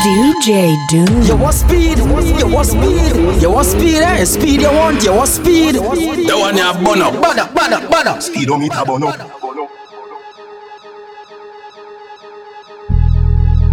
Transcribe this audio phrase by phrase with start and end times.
[0.00, 1.22] DJ Doom.
[1.22, 4.24] You want speed, you want speed, you want speed, eh?
[4.24, 5.74] Speed you want, you want speed.
[5.74, 8.20] The one you have bono, bada, bada, bada.
[8.20, 9.12] Speedometer bono.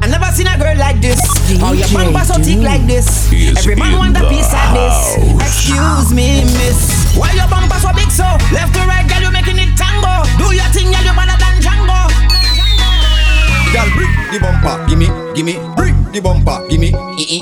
[0.01, 1.21] I never seen a girl like this.
[1.47, 3.31] DJ oh, your bumper so thick like this.
[3.57, 5.15] Every man want a piece of this.
[5.39, 7.15] Excuse me, miss.
[7.15, 8.27] Why your bumper so big so?
[8.51, 10.27] Left to right, girl, you making it tango.
[10.35, 12.11] Do your thing, girl, you better than Django.
[13.71, 16.91] Girl, bring the bumper, gimme, gimme, bring the bumper, gimme.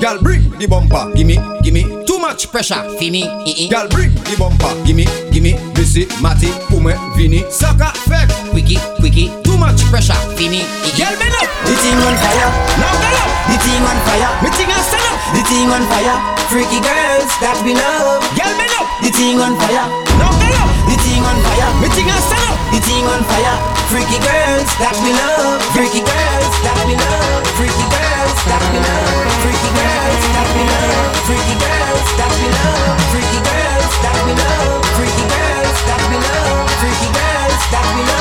[0.00, 2.04] Girl, bring the bumper, gimme, gimme.
[2.06, 3.22] Too much pressure, fini.
[3.68, 5.56] Girl, bring the bumper, gimme, gimme.
[5.74, 7.44] Busy, Matty, Pume, Vini.
[7.50, 9.30] Sucker, fake, quickie, quickie.
[9.42, 10.64] Too much pressure, fini.
[10.96, 11.48] Girl, bend up.
[11.64, 12.50] The thing on fire.
[12.80, 13.30] Now get up.
[13.48, 14.30] The thing on fire.
[14.42, 15.18] Me thing on stand up.
[15.34, 16.16] The thing on fire.
[16.48, 18.22] Freaky girls that we love.
[18.36, 18.77] Girl, bend up.
[19.08, 19.88] The thing on fire.
[20.20, 20.64] No, no, no.
[20.84, 21.72] The thing on fire.
[21.80, 22.52] Me thing on fire.
[22.68, 23.56] The thing on fire.
[23.88, 25.64] Freaky girls that we love.
[25.72, 27.40] Freaky girls that we love.
[27.56, 29.32] Freaky girls that we love.
[29.40, 31.08] Freaky girls that we love.
[31.24, 33.00] Freaky girls that we love.
[33.08, 34.84] Freaky girls that we love.
[34.92, 36.68] Freaky girls that we love.
[36.76, 38.17] Freaky girls that we love.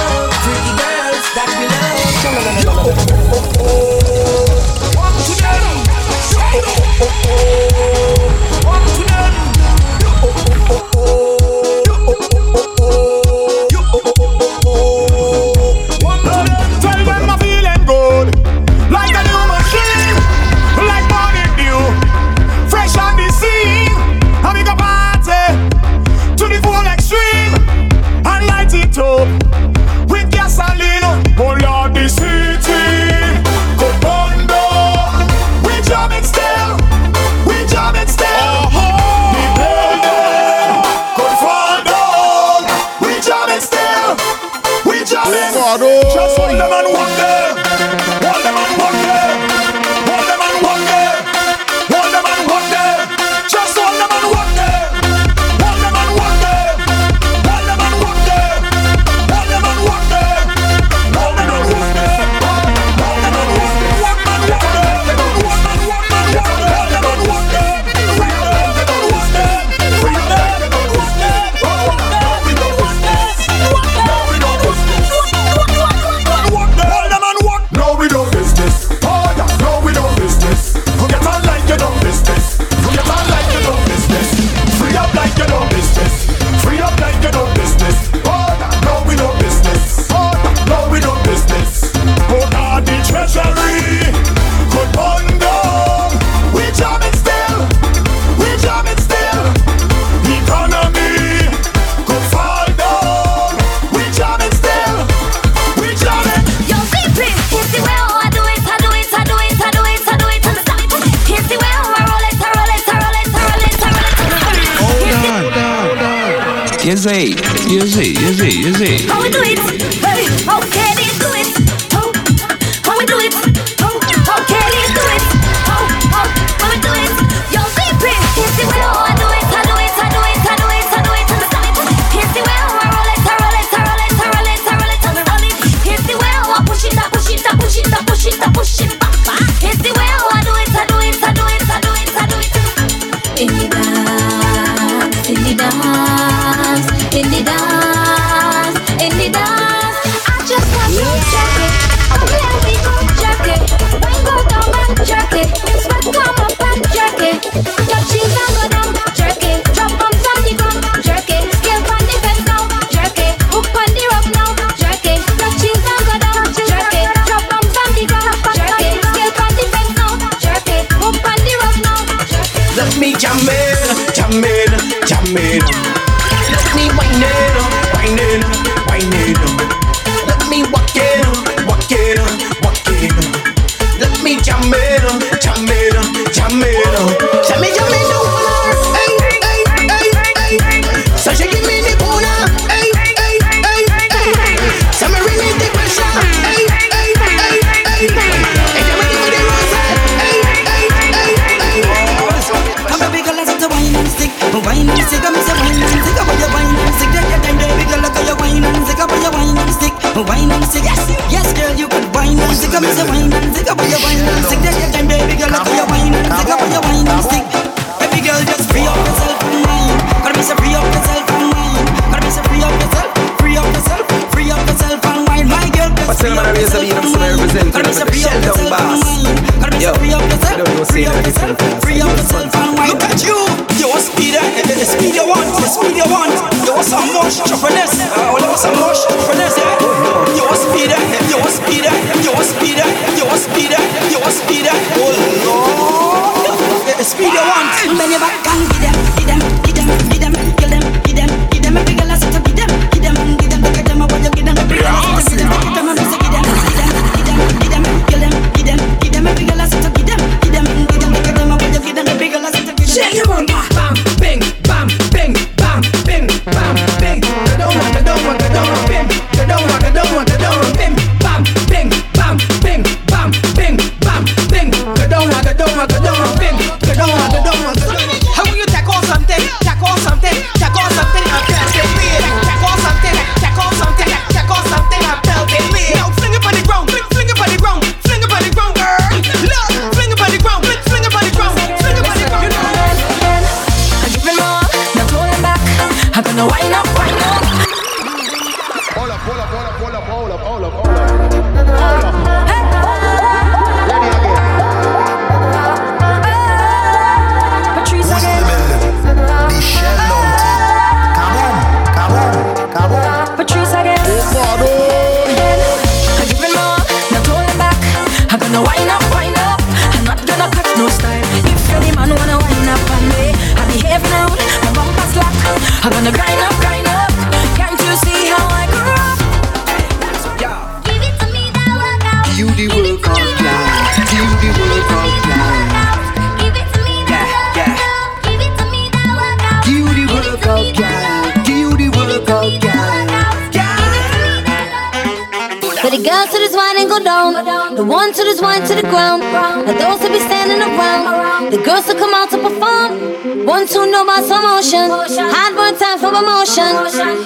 [347.04, 347.76] down.
[347.76, 349.24] The one to the wine to the ground.
[349.24, 351.52] And those that be standing around.
[351.52, 353.46] The girls that come out to perform.
[353.46, 354.90] One, two, know about some motion.
[354.90, 356.72] Hard one time for emotion.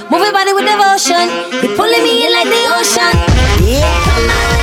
[0.10, 1.26] Move your body with devotion.
[1.64, 3.14] You're pulling me in like the ocean.
[3.66, 4.61] Yeah, come on.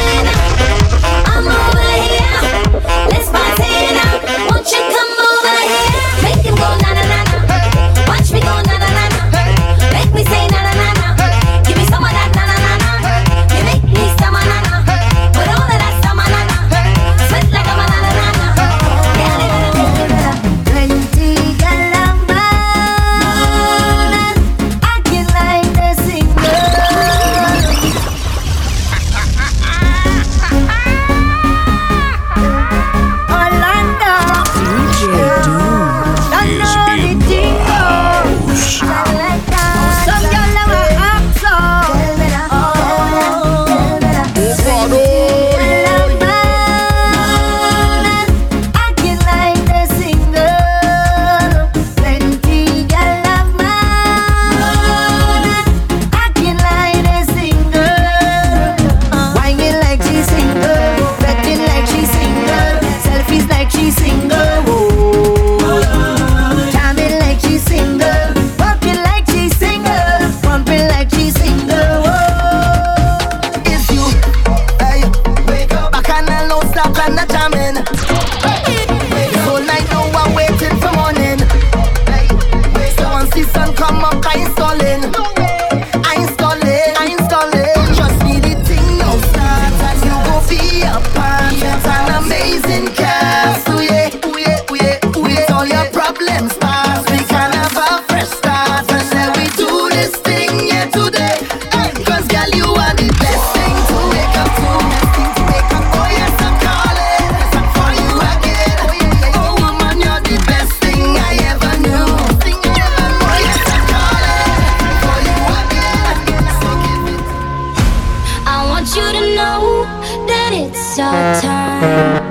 [121.80, 122.27] Thank you.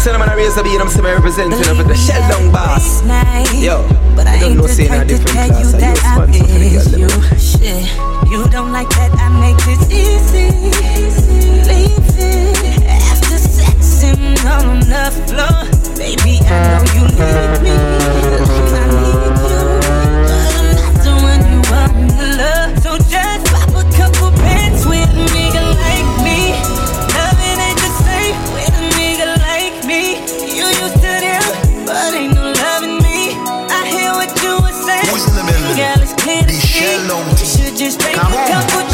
[0.00, 2.50] Send them on a raise the beat, I'm semi representing them for the shell long
[2.50, 3.02] boss.
[3.60, 7.08] Yo, but I ain't no the type to tell you that I miss you.
[7.36, 7.84] Shit,
[8.32, 10.48] you don't like that I make this easy.
[11.68, 14.02] Leave it after sex
[14.48, 15.68] on the floor.
[15.98, 17.76] Baby, I know you need me.
[18.72, 22.72] I need you, but I'm not the one you want to love.
[22.80, 23.29] So just
[37.00, 38.44] You should just take Kaboom.
[38.44, 38.89] a couple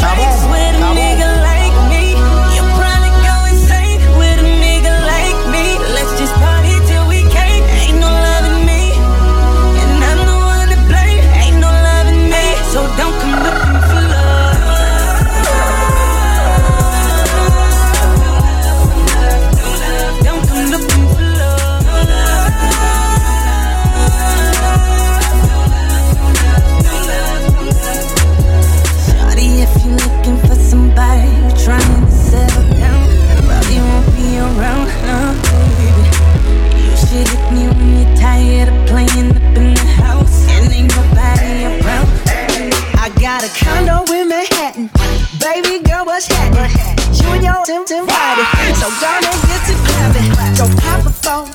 [45.47, 46.75] Baby girl, what's happening?
[47.15, 48.43] You and your Tim Tim body.
[48.75, 50.31] So gonna get to clapping.
[50.59, 51.11] Go pop a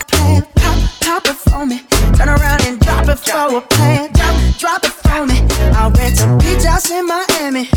[0.09, 0.43] plan.
[0.57, 1.81] Pop, pop it for me.
[2.17, 4.11] Turn around and drop it for a plan.
[4.15, 5.45] Drop, drop it for me.
[5.77, 7.69] I'll rent a beach house in Miami.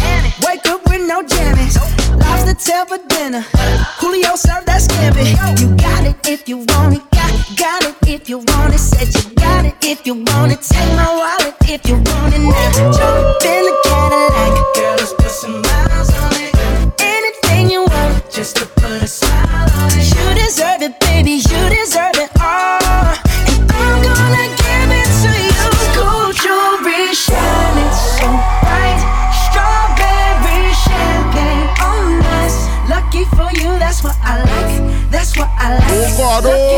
[0.48, 1.76] Wake up with no jammies.
[2.18, 3.42] Lobster tail for dinner.
[4.00, 5.36] Julio served that scampi.
[5.60, 7.04] You got it if you want it.
[7.12, 8.80] Got, got it if you want it.
[8.80, 10.62] Said you got it if you want it.
[10.62, 12.92] Take my wallet if you want it now.
[12.94, 14.25] Jump in the Cadillac.
[36.18, 36.75] I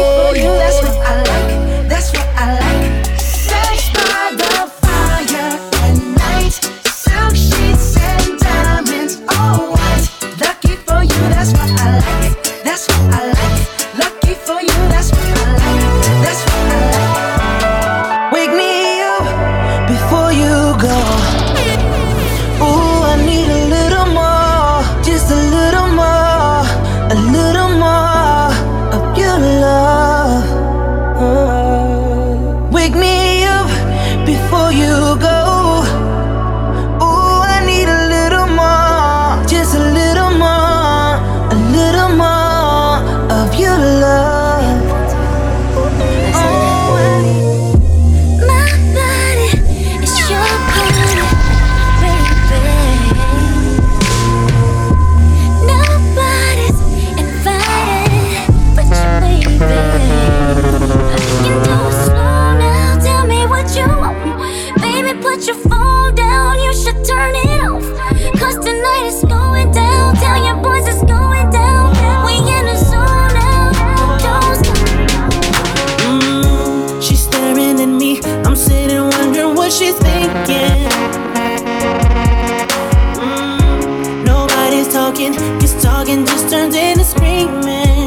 [85.97, 88.05] talking just turns into screaming.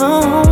[0.00, 0.42] Oh,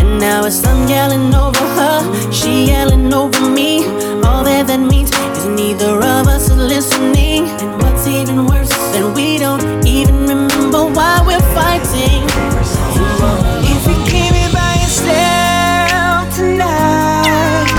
[0.00, 3.84] and now it's I'm yelling over her, she yelling over me.
[4.26, 7.46] All that that means is neither of us are listening.
[7.62, 12.22] And what's even worse than we don't even remember why we're fighting.
[13.72, 17.70] If you came in by yourself tonight,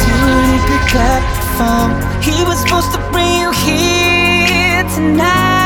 [0.00, 1.92] soon pick up the phone.
[2.24, 5.57] He was supposed to bring you here tonight.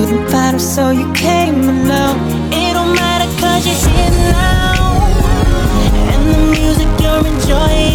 [0.00, 2.16] Couldn't find him, so you came alone.
[2.54, 5.04] It don't matter cause you're here now
[6.12, 7.89] And the music you're enjoying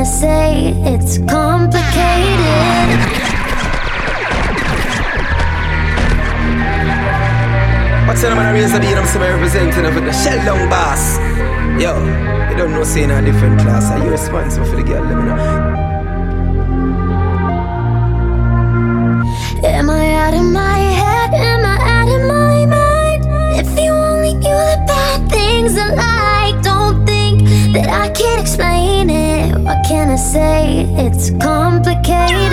[0.00, 1.80] gonna say it's complicated.
[8.08, 8.38] What's your name?
[8.38, 11.18] I raise the beat, I'm somewhere representing of the Shell Down Boss.
[11.82, 11.92] Yo,
[12.48, 13.90] you don't know saying a different class.
[13.90, 15.04] Are you responsible for the girl?
[15.04, 15.36] Let me know.
[19.68, 21.34] Am I out of my head?
[21.34, 23.22] Am I out of my mind?
[23.60, 26.39] If you only knew the bad things alive
[27.72, 29.54] that I can't explain it.
[29.58, 30.86] What can I say?
[30.98, 32.50] It's complicated.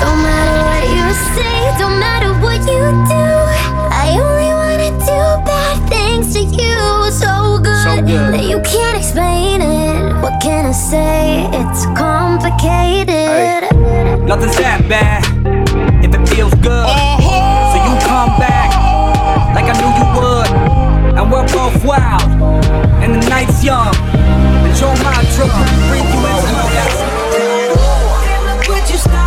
[0.00, 3.26] Don't matter what you say, don't matter what you do.
[3.88, 6.76] I only wanna do bad things to you.
[7.12, 10.20] So good, that you can't explain it.
[10.20, 11.48] What can I say?
[11.52, 13.08] It's complicated.
[13.08, 14.16] Hey.
[14.26, 15.24] Nothing's that bad
[16.04, 16.84] if it feels good.
[16.84, 17.72] Uh-huh.
[17.72, 18.68] So you come back
[19.54, 20.35] like I knew you would.
[21.30, 22.22] We're both wild,
[23.02, 23.94] and the night's young.
[24.64, 25.50] Enjoy my drug,
[25.88, 27.00] bring you into my house.
[28.68, 29.26] Would you stop?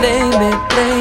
[0.00, 0.99] blame it, blame it.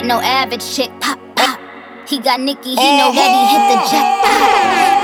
[0.00, 0.88] With no average chick.
[1.00, 1.60] Pop, pop.
[2.08, 4.40] He got Nicky, he know that he hit the jackpot.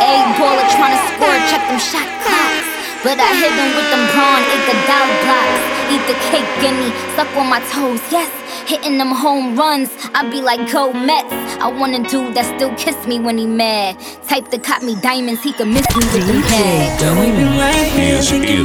[0.00, 2.68] A baller tryna score, check them shot clocks.
[3.04, 5.62] But I hit him with them brawn, ate the dollar blocks.
[5.92, 8.32] Eat the cake, gimme, suck on my toes, yes.
[8.66, 11.30] Hitting them home runs, I be like go Mets.
[11.60, 14.00] I want a dude that still kiss me when he mad.
[14.26, 17.02] Type that caught me diamonds, he could miss me with them pads.
[17.02, 18.56] Is in the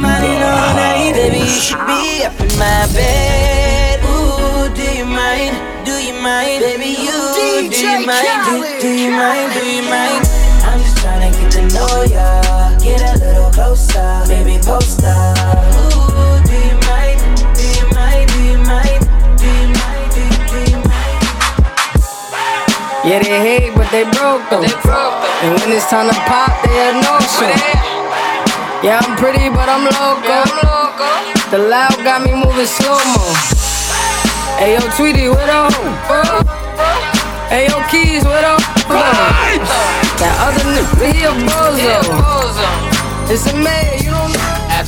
[1.14, 2.02] Baby, you should house.
[2.02, 3.81] be up in my bed.
[5.02, 5.84] Ooh, do you mind?
[5.84, 6.62] Do you mind?
[6.62, 7.42] Baby, you do
[7.74, 8.22] you mind?
[8.46, 9.52] Do, do you mind?
[9.52, 10.22] Do you mind?
[10.62, 12.38] I'm just tryna get to know ya.
[12.78, 15.34] Get a little closer, baby, post up.
[15.74, 17.18] Ooh, do you mind?
[17.50, 18.30] Do you mind?
[18.30, 19.02] Do you mind?
[19.42, 20.06] Do you mind?
[20.14, 21.18] Do you, do you mind?
[23.02, 24.62] Yeah, they hate, but they broke though.
[24.62, 27.50] And when it's time to pop, they a no show.
[28.86, 30.46] Yeah, I'm pretty, but I'm loco.
[31.50, 33.71] The loud got me moving slow mo.
[34.62, 35.74] Hey, yo, Tweety, what up?
[37.50, 38.60] Hey, yo, Keys, what up?
[40.22, 41.98] That other nigga, he a bozo.
[43.26, 44.11] It's a mayor,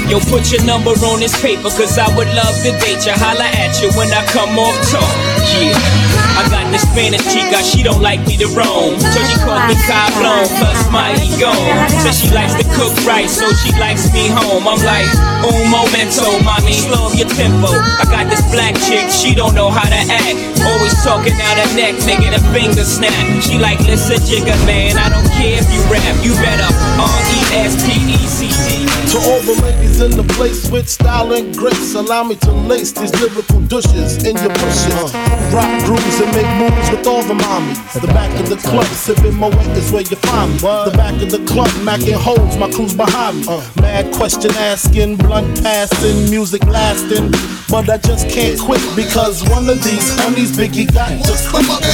[0.09, 3.17] Yo, put your number on this paper, cause I would love to date you.
[3.17, 5.15] Holla at you when I come off talk.
[5.49, 6.05] Yeah.
[6.35, 8.99] I got this Spanish chica, she don't like me to roam.
[8.99, 11.55] So she calls me Cablon, plus my ego.
[12.03, 14.67] Says she likes to cook right, so she likes me home.
[14.67, 15.07] I'm like,
[15.47, 17.71] un momento, mommy, slow your tempo.
[17.71, 20.37] I got this black chick, she don't know how to act.
[20.67, 23.15] Always talking out her neck, making a finger snap.
[23.41, 26.67] She like, listen, jigger man, I don't care if you rap, you better
[26.99, 28.74] R-E-S-P-E-C-T.
[29.15, 32.91] To all the ladies in the place with style and grace, allow me to lace
[32.91, 35.15] these lyrical douches in your bushes.
[35.55, 37.79] Rock grooves and make moves with all the mommies.
[37.95, 40.59] The back of the club, sipping my weight is where you find me.
[40.59, 43.63] The back of the club, macking holes, my crew's behind me.
[43.81, 47.31] Mad question asking, blunt passing, music lasting.
[47.71, 51.85] But I just can't quit because one of these honeys Biggie got just come up.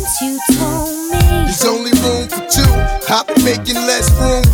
[0.00, 1.18] Since you told me.
[1.44, 2.72] There's only room for two.
[3.12, 4.44] I've been making less room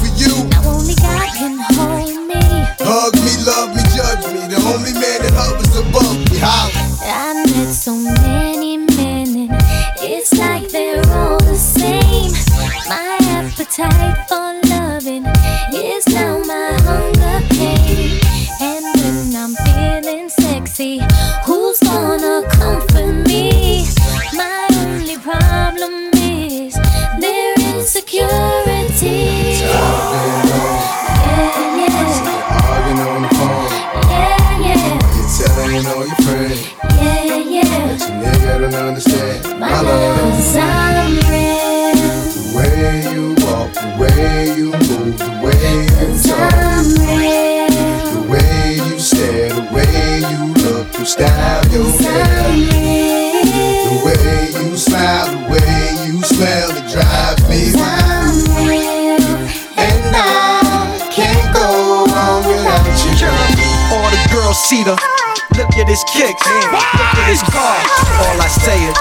[66.16, 67.76] kicks, look at his car.
[68.24, 68.96] All I say is,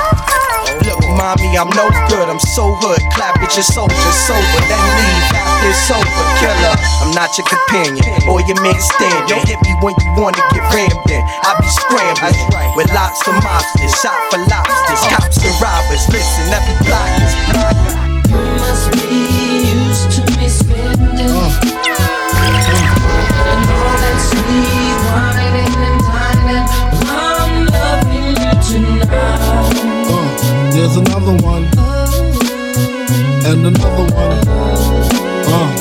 [0.84, 2.28] look, mommy, I'm no good.
[2.28, 3.00] I'm so hood.
[3.16, 3.96] Clap at your soldier,
[4.28, 6.26] sober, then leave after it's over.
[6.44, 9.32] Killer, I'm not your companion or your man stand.
[9.32, 11.24] Yo, hit me when you wanna get rammed in.
[11.24, 16.04] I be scrambling with lots of mobsters, shot for lobsters, cops and robbers.
[16.12, 18.15] Listen, every block is.
[30.76, 31.64] There's another one.
[33.48, 34.40] And another one.
[35.48, 35.72] Uh,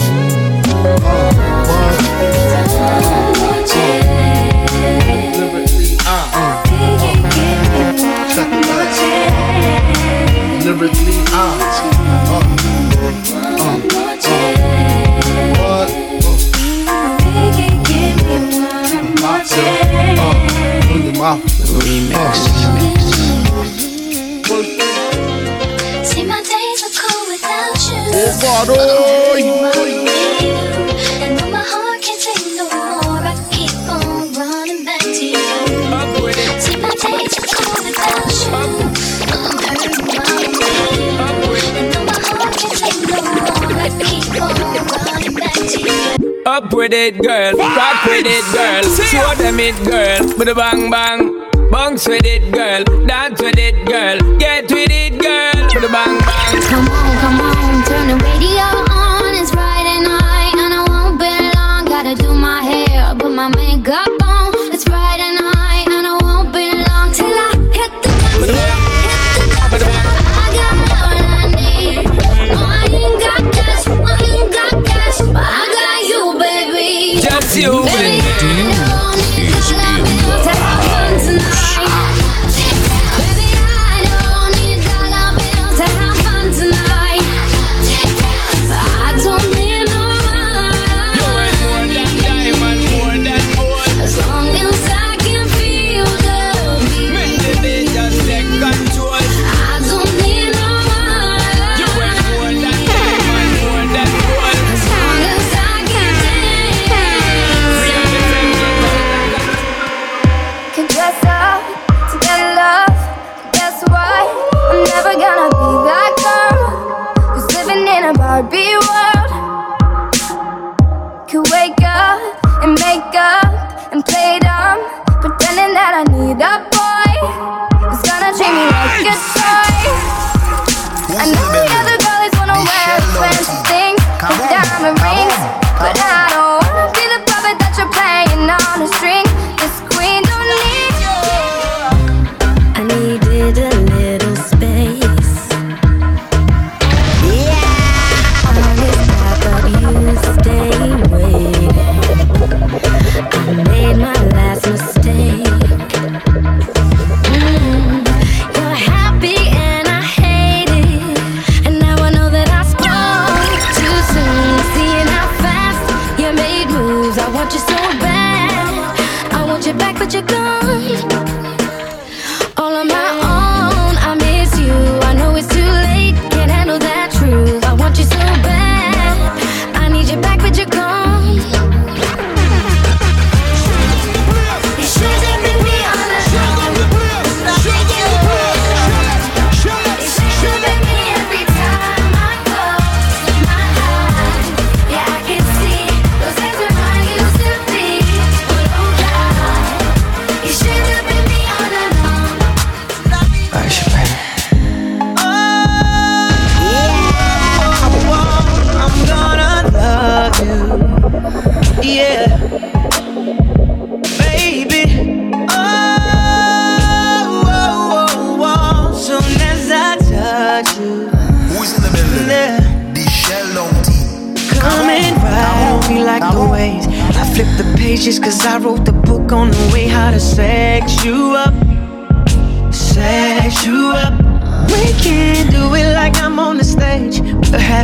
[10.64, 11.58] Lyrically, uh,
[12.30, 12.42] uh,
[13.60, 13.76] uh,
[15.58, 15.88] what?
[19.20, 19.68] Mafia,
[20.18, 21.44] uh, on your mouth.
[22.34, 22.53] See,
[28.24, 28.74] without you.
[28.74, 28.78] Bardo.
[31.24, 35.44] And though my heart can't take no more, I keep on running back to you.
[36.60, 38.52] See, my days are cool without you.
[39.34, 41.78] I'm hurting while I'm with you.
[41.78, 44.54] And though my heart can't take no more, I keep on
[44.88, 46.42] running back to you.
[46.46, 47.52] Up with it, girl.
[47.54, 48.82] Rock with it, girl.
[49.04, 50.20] Show them it, girl.
[50.38, 51.40] With a bang bang.
[51.70, 52.84] Bounce with it, girl.
[53.06, 54.18] Dance with it, girl.
[54.38, 54.68] Get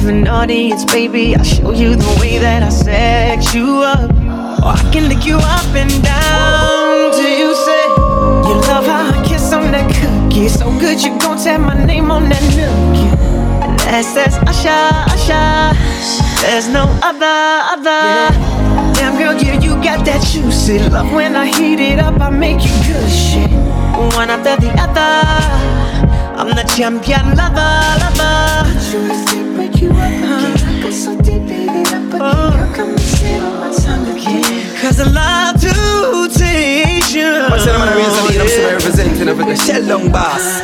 [0.01, 1.35] have an audience, baby.
[1.37, 4.11] I'll show you the way that I sex you up.
[4.65, 7.85] Or I can lick you up and down till you say
[8.49, 10.49] you love how I kiss on that cookie.
[10.49, 13.13] So good you gon' tap my name on that nookie.
[13.63, 15.77] And that says Usher, Usher.
[16.41, 17.41] There's no other,
[17.75, 18.33] other.
[18.97, 21.13] Damn girl, yeah, you got that juicy love.
[21.13, 23.51] When I heat it up, I make you good shit.
[24.17, 25.11] One after the other.
[26.41, 29.50] I'm the champion lover, lover.
[30.01, 30.93] Break you up again.
[30.93, 32.19] so deep, baby, up again.
[32.19, 34.01] Girl, come and sit on my tongue.
[34.81, 37.23] Cause I love to taste you.
[37.23, 40.63] The name of I'm still representing of the Shell Boss?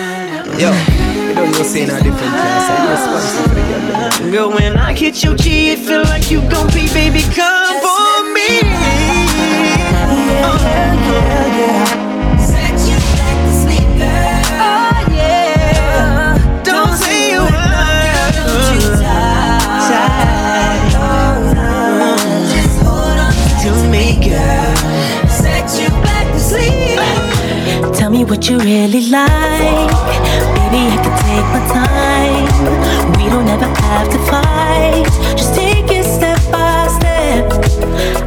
[0.58, 0.72] Yo,
[1.28, 2.70] you don't know saying a different class.
[2.70, 3.62] I'm responsible for the
[4.22, 4.30] girl.
[4.32, 8.32] Girl, when I hit your G, it feel like you gon' be, baby, come for
[8.32, 8.64] me.
[10.48, 10.96] Oh, yeah,
[11.58, 12.12] yeah.
[12.12, 12.15] Oh,
[28.16, 29.92] me what you really like.
[30.56, 32.46] Baby, I can take my time.
[33.18, 35.04] We don't ever have to fight.
[35.36, 37.44] Just take it step by step.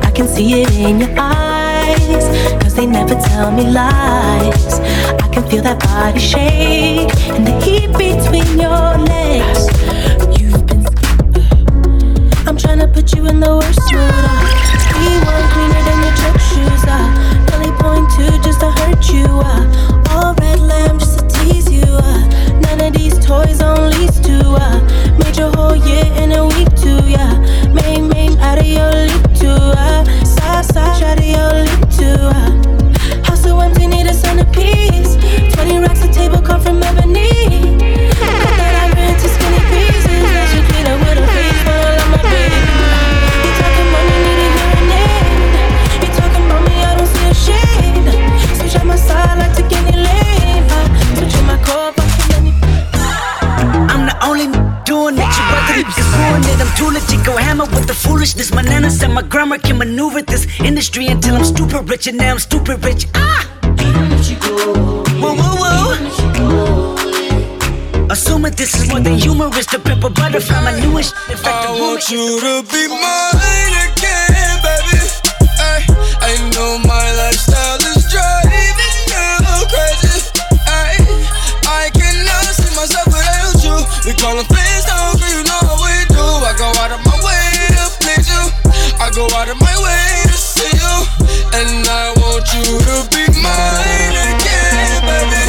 [0.07, 2.25] I can see it in your eyes.
[2.61, 4.79] Cause they never tell me lies.
[5.23, 9.61] I can feel that body shake and the heat between your legs.
[10.37, 10.81] You've been.
[12.47, 14.49] I'm tryna put you in the worst mood.
[15.01, 15.98] Be one cleaner than
[16.37, 16.83] shoes.
[16.85, 17.09] Uh.
[17.51, 19.25] Really point two just to hurt you.
[20.11, 20.59] All red
[20.99, 21.85] just to tease you.
[22.61, 23.61] None of these toys
[24.21, 24.37] to.
[24.59, 25.17] Uh.
[25.17, 26.99] Made your whole year in a week too.
[27.09, 27.39] Yeah.
[28.41, 28.91] Out of your
[30.63, 31.79] side out of your.
[33.23, 35.15] House so empty, need a centerpiece.
[35.55, 37.78] 20 racks a table come from ebony.
[56.87, 57.25] Legit.
[57.25, 58.51] Go hammer with the foolishness.
[58.53, 62.31] My nana said my grammar can maneuver this industry until I'm stupid rich, and now
[62.31, 63.07] I'm stupid rich.
[63.15, 63.45] Ah!
[65.21, 66.99] Whoa, whoa, whoa.
[68.09, 69.67] Assuming this is more than humorous.
[69.67, 71.13] The pimple butterfly, my newest.
[71.29, 74.97] In the want you to be mine again, baby.
[75.61, 75.85] Ay,
[76.21, 79.29] I know my lifestyle is driving you
[79.69, 80.25] crazy.
[80.65, 80.97] Ay,
[81.69, 83.77] I cannot see myself without you.
[84.09, 84.88] We call them friends
[89.35, 90.95] out of my way to see you,
[91.53, 95.43] and I want you to be mine again, baby.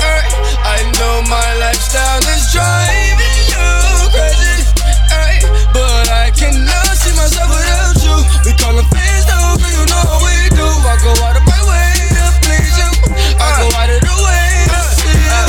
[0.00, 0.24] Hey,
[0.64, 3.68] I know my lifestyle is driving you
[4.10, 4.64] crazy,
[5.12, 8.16] hey, but I cannot see myself without you.
[8.44, 10.66] We call it fans, though, but you know how we do.
[10.66, 12.90] I go out of my way to please you.
[13.38, 15.42] I go out of the way to see you.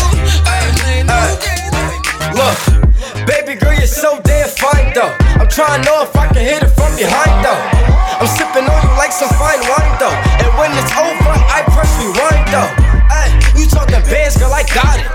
[0.45, 1.71] I ain't no game.
[2.35, 2.59] Look,
[3.25, 5.15] baby girl, you're so damn fine, though.
[5.39, 7.59] I'm trying to know if to hit it from behind though.
[8.23, 10.15] I'm sipping on you like some fine wine though.
[10.39, 12.71] And when it's over, I press rewind though.
[13.11, 13.27] Ay,
[13.59, 15.09] you talking bands, girl, I got it.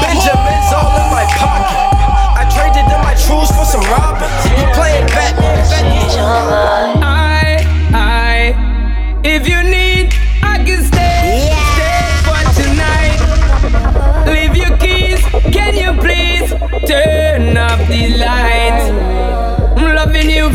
[0.00, 1.76] Benjamin's all in my pocket.
[2.40, 4.32] I traded in my truths for some robins.
[4.56, 5.60] You playing Batman?
[7.04, 7.60] I,
[7.92, 11.44] I, if you need, I can stay.
[11.76, 13.20] Stay for tonight.
[14.32, 15.20] Leave your keys.
[15.52, 16.48] Can you please
[16.88, 18.47] turn off the light?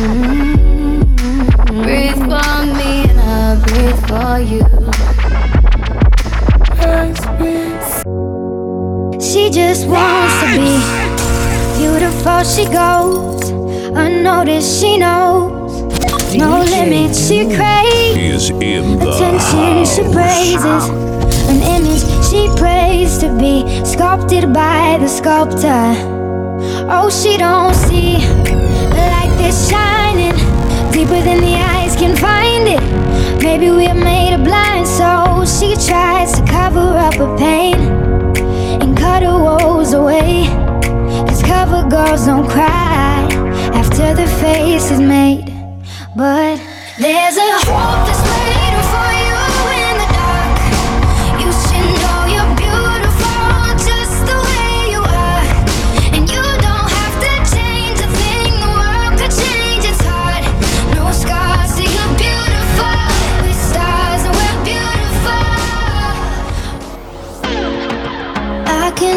[0.00, 1.82] Mm-hmm.
[1.82, 4.64] Breathe for me and I breathe for you.
[9.20, 10.80] She just wants to be
[11.78, 12.42] beautiful.
[12.44, 14.80] She goes unnoticed.
[14.80, 15.92] She knows
[16.34, 17.28] no limits.
[17.28, 19.84] She craves she is in the attention.
[19.84, 20.88] She praises
[21.50, 22.04] an image.
[22.30, 25.94] She prays to be sculpted by the sculptor.
[26.88, 28.59] Oh, she don't see
[29.40, 30.36] that's shining
[30.92, 32.82] deeper than the eyes can find it.
[33.42, 35.48] Maybe we're made of blind souls.
[35.58, 37.76] She tries to cover up her pain
[38.82, 40.46] and cut her woes away.
[41.28, 43.28] Cause cover girls don't cry
[43.80, 45.46] after their face is made.
[46.16, 46.56] But
[46.98, 48.19] there's a hope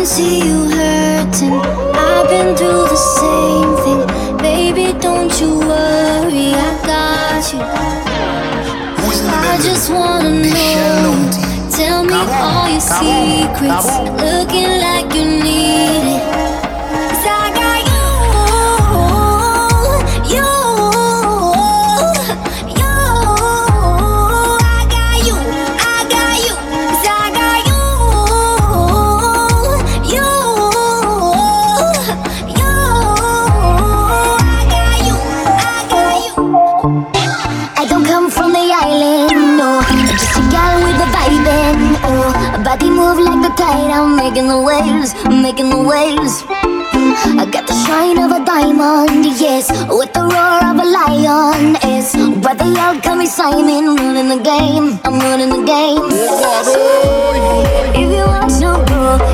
[0.06, 1.54] see you hurting.
[1.96, 4.38] I've been through the same thing.
[4.38, 7.62] Baby, don't you worry, I got you.
[9.26, 11.14] I just wanna know.
[11.72, 14.23] Tell me all your secrets.
[44.54, 46.44] Making the waves.
[47.42, 51.76] I got the shine of a diamond, yes, with the roar of a lion.
[51.82, 55.00] It's but they all call me Simon, running the game.
[55.04, 56.06] I'm running the game.
[57.96, 59.33] If you want to go,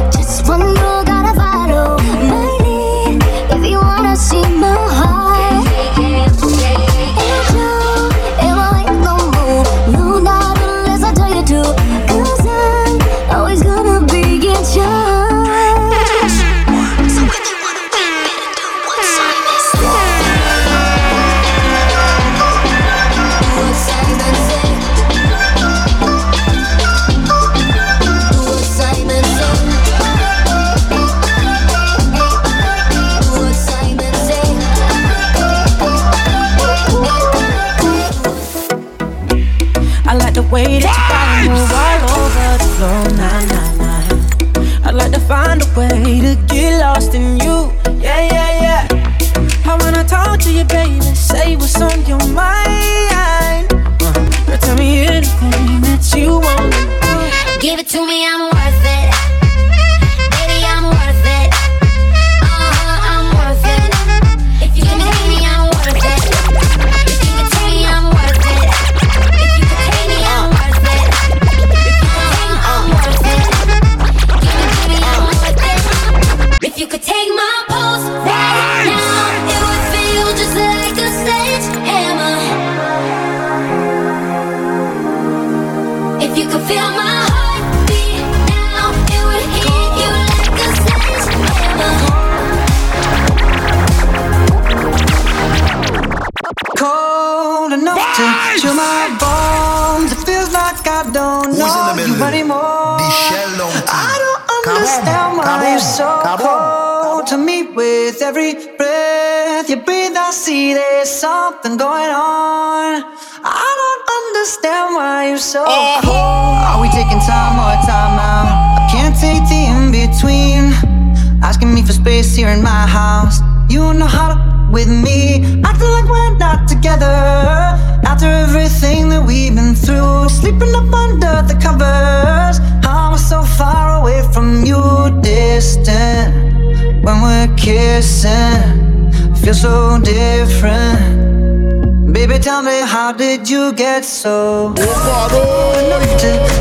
[137.21, 142.13] We're kissing, feel so different.
[142.13, 144.73] Baby, tell me, how did you get so?
[144.73, 144.81] to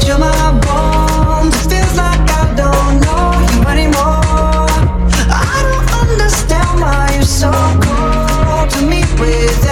[0.05, 1.55] chill my bones.
[1.55, 4.67] It feels like I don't know you anymore.
[5.31, 7.51] I don't understand why you're so
[7.83, 9.68] cold to me with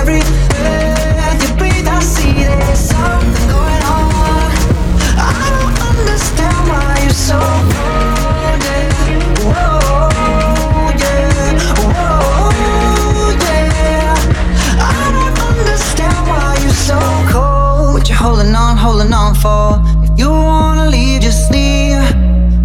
[19.06, 19.82] holding on for?
[20.04, 22.02] If you wanna leave, just leave.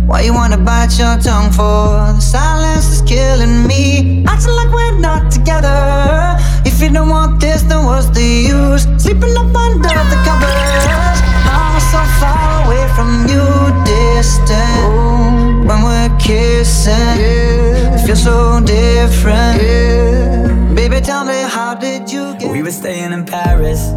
[0.08, 2.14] Why you wanna bite your tongue for?
[2.16, 4.24] The silence is killing me.
[4.28, 6.38] Acting like we're not together.
[6.66, 8.84] If you don't want this, then what's the use?
[8.98, 11.22] Sleeping up under the covers.
[11.46, 13.46] I'm so far away from you,
[13.86, 15.66] distant.
[15.68, 17.18] When we're kissing,
[17.96, 19.62] it feels so different.
[20.76, 22.52] Baby, tell me, how did you get?
[22.52, 23.94] We were staying in Paris.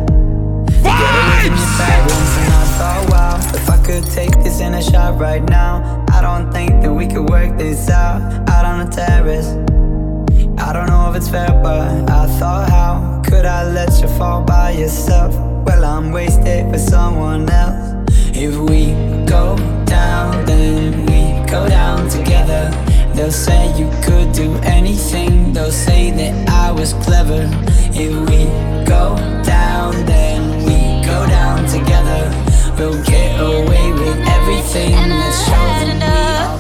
[3.85, 7.57] Could take this in a shot right now, I don't think that we could work
[7.59, 8.19] this out
[8.49, 9.49] out on the terrace.
[10.59, 14.43] I don't know if it's fair, but I thought, how could I let you fall
[14.43, 15.35] by yourself?
[15.67, 18.11] Well, I'm wasted for someone else.
[18.35, 18.93] If we
[19.27, 22.71] go down, then we go down together.
[23.15, 27.49] They'll say you could do anything, they'll say that I was clever.
[27.93, 28.47] If we
[28.87, 30.64] go down, then
[31.65, 32.31] we together.
[32.79, 36.59] We'll get away with everything that shows that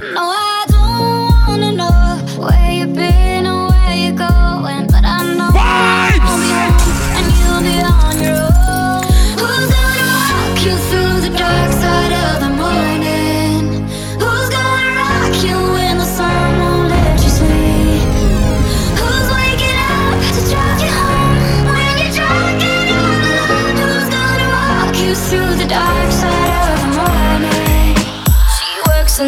[0.00, 3.25] we are No, I don't wanna know where you've been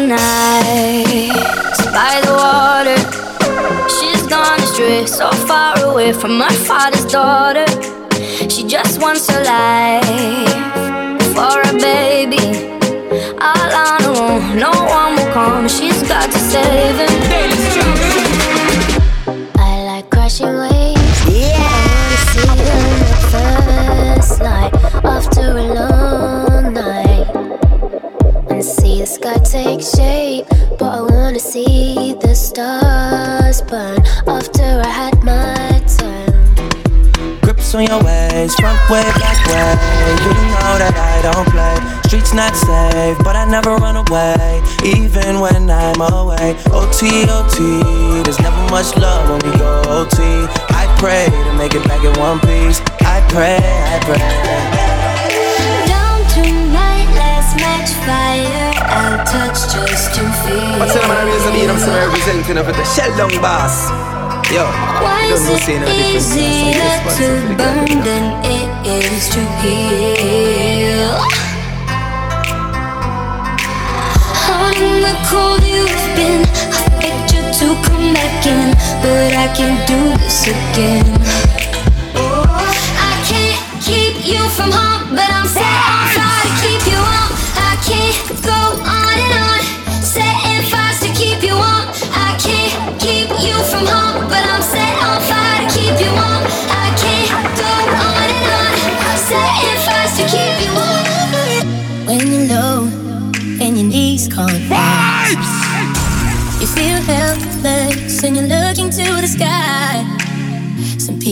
[0.09, 1.29] night
[1.93, 2.99] by the water.
[3.87, 7.67] She's gone astray, so far away from my father's daughter.
[8.49, 12.43] She just wants her life for a baby.
[13.39, 15.67] All on her own, no one will come.
[15.67, 17.15] she's got to save him.
[19.57, 21.19] I like crashing waves.
[21.29, 21.53] Yeah.
[21.61, 24.73] I wanna see them at first light
[25.05, 25.98] after a long night.
[28.59, 30.45] And see the sky take shape,
[30.77, 37.39] but I wanna see the stars burn after I had my turn.
[37.39, 39.79] Grips on your ways, front way, back way.
[40.27, 41.79] You know that I don't play.
[42.03, 46.51] Streets not safe, but I never run away, even when I'm away.
[46.75, 50.19] OT, OT, there's never much love when we go OT.
[50.75, 52.81] I pray to make it back in one piece.
[53.07, 54.78] I pray, I pray.
[58.09, 58.73] Fire.
[58.89, 60.79] I'll touch just to feel.
[60.81, 62.57] What's the name of the music beat I'm still representing?
[62.57, 63.75] The Shell Down Boss.
[64.49, 64.65] Yo,
[65.05, 66.89] Why is it no easier
[67.19, 67.27] to
[67.59, 71.13] burn than it is to heal?
[74.41, 76.41] Hot in the cold you've been,
[76.73, 76.81] I
[77.29, 78.73] you to come back in,
[79.05, 81.05] but I can't do this again.
[82.17, 86.97] Oh, I can't keep you from home, but I'm set on fire to keep you.
[86.97, 86.97] I can't go on and on, setting fires to keep you warm.
[86.97, 87.18] I can't keep you from home, but I'm set on fire to keep you warm.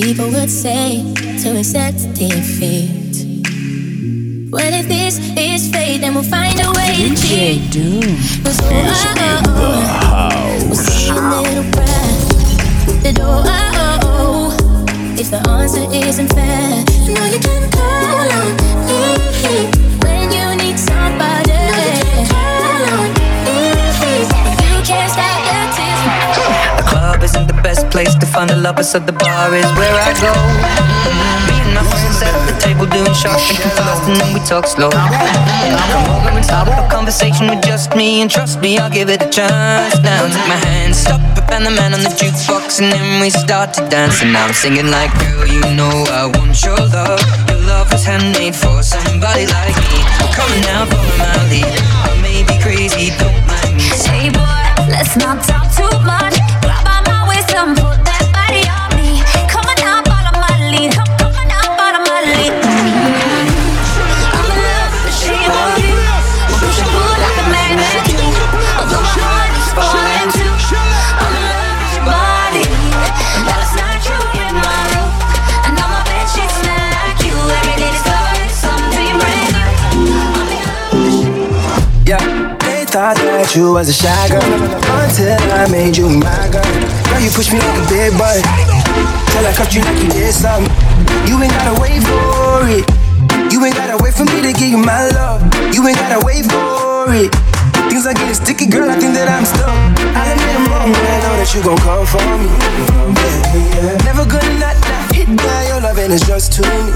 [0.02, 3.17] People would say to accept defeat.
[4.50, 7.68] Well, if this is fate, then we'll find a way to cheat.
[8.46, 8.72] Cause oh,
[9.20, 10.80] oh, oh, we'll
[11.18, 13.04] a little breath.
[13.04, 14.56] The door, oh, oh,
[15.20, 18.56] if the answer isn't fair, you know you can call on
[18.88, 19.68] me
[20.00, 21.52] when you need somebody.
[24.64, 26.02] You can't stop the tears.
[26.78, 29.92] The club isn't the best place to find the lovers, so the bar is where
[29.92, 30.32] I go.
[31.52, 34.90] Me at the table doing shots, drinking fast, and then we talk slow.
[34.92, 39.22] And I start up a conversation with just me, and trust me, I'll give it
[39.22, 40.00] a chance.
[40.04, 43.30] Now take my hand, stop it, and the man on the jukebox, and then we
[43.30, 44.22] start to dance.
[44.22, 47.20] And I'm singing like, girl, you know I want your love.
[47.50, 50.00] Your love was handmade for somebody like me.
[50.32, 51.66] Come now, follow my lead.
[51.66, 53.90] I may be crazy, don't mind me.
[54.08, 56.38] Hey boy, let's not talk too much.
[56.62, 57.97] Grab my waist and put
[83.58, 86.62] you was a shy girl until I made you my girl.
[87.10, 88.38] Now you push me like a big boy
[89.34, 90.70] till I cut you like you did something.
[91.26, 92.86] You ain't gotta wait for it.
[93.50, 95.42] You ain't gotta wait for me to give you my love.
[95.74, 97.34] You ain't gotta wait for it.
[97.90, 98.94] Things are getting sticky, girl.
[98.94, 99.74] I think that I'm stuck.
[100.14, 101.02] I made a moment.
[101.02, 102.54] I know that you gon' come for me.
[103.18, 104.06] Yeah, yeah.
[104.06, 106.94] Never gonna not, not hit down your loving is just to me.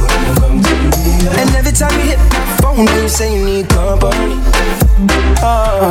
[1.41, 4.38] And every time you hit my phone, you say you need company.
[5.41, 5.89] Oh,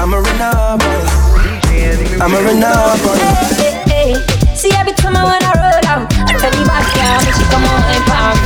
[0.00, 1.00] I'm a run up on
[1.76, 2.18] you.
[2.20, 3.16] I'm a run up on.
[3.56, 4.54] Hey, hey.
[4.54, 6.84] See every time I wanna roll out, I tell you back
[7.24, 8.38] make you come on and pound.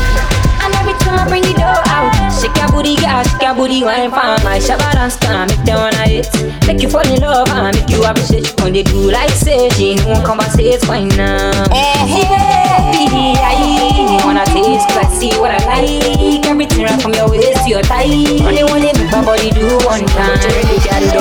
[0.63, 3.83] And every time I bring the door out, shake your booty, girl, shake your booty,
[3.85, 6.29] wine for my shabba dance can make them wanna hit.
[6.67, 9.97] Make you fall in love and make you appreciate when they do like say she
[10.05, 11.51] won't conversate fine now.
[11.73, 16.47] Eh, yeah, I wanna taste 'cause I see what I like.
[16.47, 18.05] Everything right from your waist to your thigh.
[18.45, 20.39] Only one make my body do one time.
[20.45, 21.13] Really got it.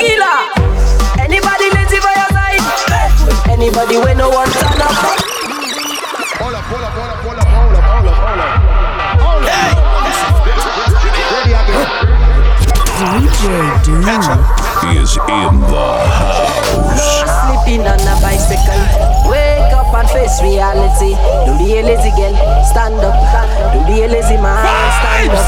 [0.00, 0.38] Killer.
[1.24, 3.50] Anybody lazy by your side?
[3.50, 5.26] Anybody when no one turn up?
[13.06, 13.46] DJ
[13.86, 14.02] Doom
[14.98, 17.30] is in the house.
[17.46, 18.82] Sleeping on a bicycle.
[19.30, 21.14] Wake up and face reality.
[21.46, 22.34] Do be a lazy girl,
[22.66, 23.14] stand up.
[23.70, 24.58] Do be a lazy man,
[24.98, 25.46] stand up.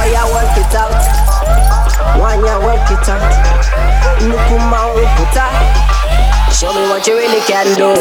[0.00, 0.96] Oh yeah, work it out.
[2.16, 3.20] One yeah, work it out.
[4.24, 6.52] Look man, out.
[6.56, 7.92] Show me what you really can do.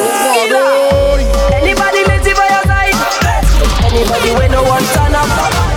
[1.51, 2.95] Anybody lazy by your side?
[3.83, 5.76] Anybody when no one turn up?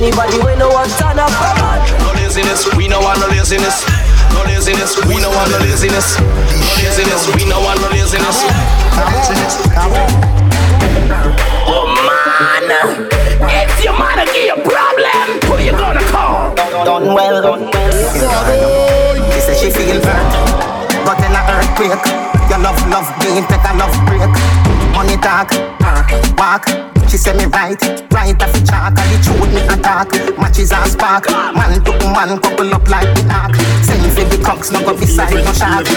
[0.00, 1.28] Anybody when no one turn up?
[2.00, 3.84] No laziness, we no want no laziness.
[4.32, 6.16] No laziness, we no want no laziness.
[6.16, 8.40] No laziness, we no want no laziness.
[11.68, 12.20] Oh my.
[12.64, 13.08] man.
[13.44, 16.54] If your mother give you problem, who you gonna call?
[16.56, 19.32] Done well, done well.
[19.34, 22.04] She say she feel hurt, but in a earthquake.
[22.48, 24.32] Your love, love being take a love break.
[24.96, 25.52] Money talk,
[26.40, 26.89] walk.
[27.10, 27.74] She say me right,
[28.14, 28.94] right off the chalk.
[28.94, 30.14] And the truth me attack.
[30.38, 31.26] Matches and spark.
[31.28, 33.58] Man to man couple up like the ark.
[33.82, 35.90] Send for the cocks, no go beside no shark.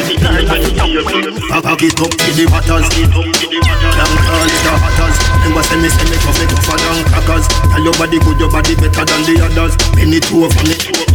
[1.73, 2.09] Knock it up.
[2.09, 5.17] To the waters Young call it the hatters
[5.53, 8.49] was say me say me tough me tougher than crackers Tell your body good your
[8.49, 11.12] body better than the others Penny two of me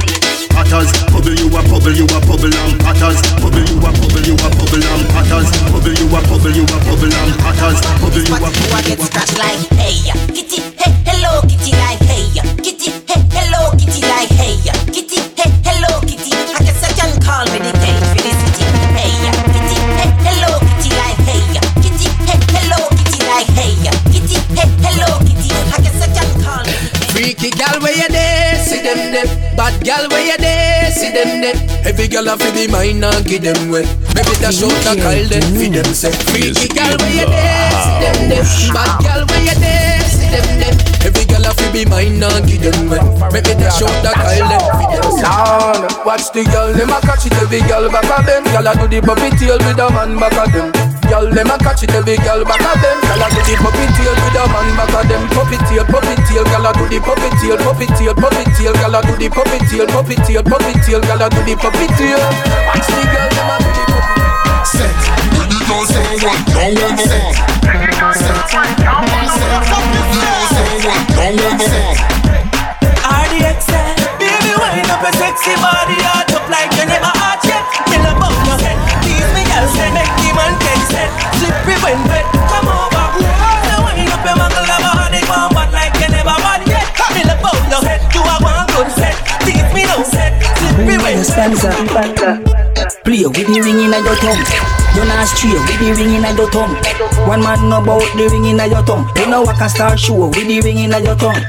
[0.59, 4.35] Patters, bubble you a bubble you a bubble and patters Bubble you a bubble you
[4.35, 8.35] a bubble and patters Bubble you a bubble you a bubble and patters Bubble you
[8.35, 12.27] a But you a bubble get scratched like hey kitty hey hello kitty like hey
[12.59, 14.59] kitty hey hello kitty like hey
[14.91, 15.28] kitty
[27.39, 29.55] Freaky gal where you there, see them there.
[29.55, 31.55] Bad gal where you there, see them there.
[31.87, 33.87] Every gal have to be mine and give them way.
[34.11, 36.11] Maybe dash out a call them for them say.
[36.35, 38.43] Freaky gal where you there, see them there.
[38.75, 40.75] Bad gal where you there, see them there.
[41.07, 42.99] Every gal have to be mine and give them way.
[43.31, 45.23] Maybe dash out a call them for them say.
[45.23, 48.43] Down, watch the girl, them a catch it every girl back of them.
[48.51, 50.98] Girl a do the puppy tail with a man back of them.
[51.19, 52.95] Girl, them a catch it every girl back of them.
[53.03, 55.27] Girl a do the puppy tail with a man back of them.
[55.35, 58.95] Puppy tail, puppy tail, girl a do the puppy tail, puppy tail, puppy tail, girl
[58.95, 62.23] a do the puppy tail, puppy tail, puppy tail, girl a do the puppy tail.
[62.71, 64.31] Watch the girl, them a do the puppy.
[64.63, 64.95] Set,
[65.35, 67.35] ready now, someone, down on the wall.
[67.35, 68.15] Set, ready now,
[70.55, 71.99] someone, down on the wall.
[73.11, 77.67] RDXL, baby, wind up a sexy body, hot up like you never hot yet.
[77.91, 80.48] Me love up your head, tease me, girl, say make the man
[90.79, 91.55] set.
[91.55, 92.15] Slippery when wet.
[93.05, 94.45] Play with the ring in your tongue.
[94.95, 96.77] You not straight with the ring in your tongue.
[97.27, 99.11] One man know about the ring in your tongue.
[99.17, 101.43] You know I can start show with the ring in your tongue.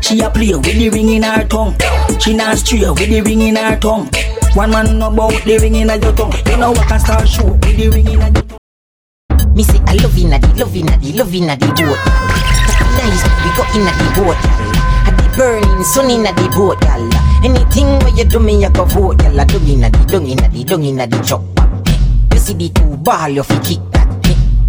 [0.00, 1.74] She a play with the ring in her tongue.
[2.20, 4.10] She not straight with the ring in her tongue.
[4.54, 6.32] One man know about the ring in your tongue.
[6.46, 8.58] You know I can start show with the ring in your tongue.
[9.54, 12.00] Me say I love inna the love inna the love inna the boat.
[12.96, 14.36] Nice, we go inna the boat.
[15.08, 17.25] At the burning sun inna the boat, gal.
[17.44, 19.40] Anything where you do me, I go vote, gal.
[19.40, 21.42] I do inna the dung inna the dung inna the chop.
[22.32, 24.08] You see the two ball, you fi kick that.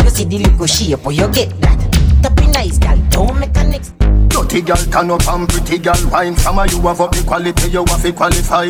[0.03, 1.79] You see the little shape, where you get that.
[2.21, 2.97] Tappy nice, gal.
[3.09, 3.93] Don't make a next.
[4.29, 7.71] Dirty girl turn up and pretty girl wine From a you have up the quality
[7.71, 8.69] you have to qualify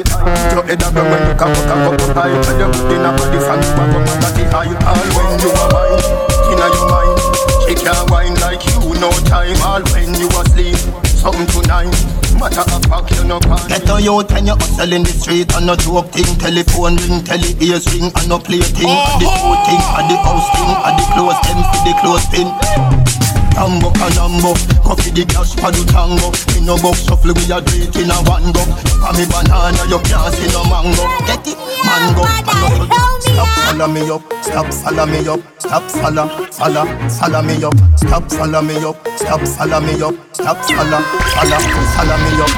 [0.55, 3.11] Your head up when you come up and go high Tell you good in a
[3.11, 6.01] body from you have up the high All when you are wine,
[6.49, 7.19] inna your mind
[7.67, 12.85] She can't wine like you no time All when you asleep, something tonight Matter of
[12.85, 15.75] fact you no can Get a youth when you hustle in the street And no
[15.75, 19.59] joke thing, telephone ring, tele ears ring And no play thing, and the oh, food
[19.65, 19.97] thing oh.
[19.97, 24.53] And the house thing, and the clothes them for the clothes pin Tambo canambo,
[24.85, 26.29] coffee the cash for the tango.
[26.53, 28.61] Me no box shuffle we a do it in a one go.
[29.01, 31.09] For me banana you can't see no mango.
[31.25, 31.57] Get it?
[31.81, 32.85] Mango, mango
[33.19, 38.31] Stop follow me up, stop follow me up Stop follow, follow, follow me up Stop
[38.31, 41.01] follow me up, stop follow me up Stop follow,
[41.33, 41.59] follow,
[41.97, 42.53] follow me up.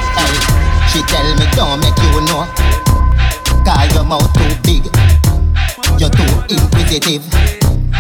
[0.92, 2.48] She tell me don't make you know.
[3.64, 4.86] Cause your mouth too big.
[6.00, 7.59] You're too inquisitive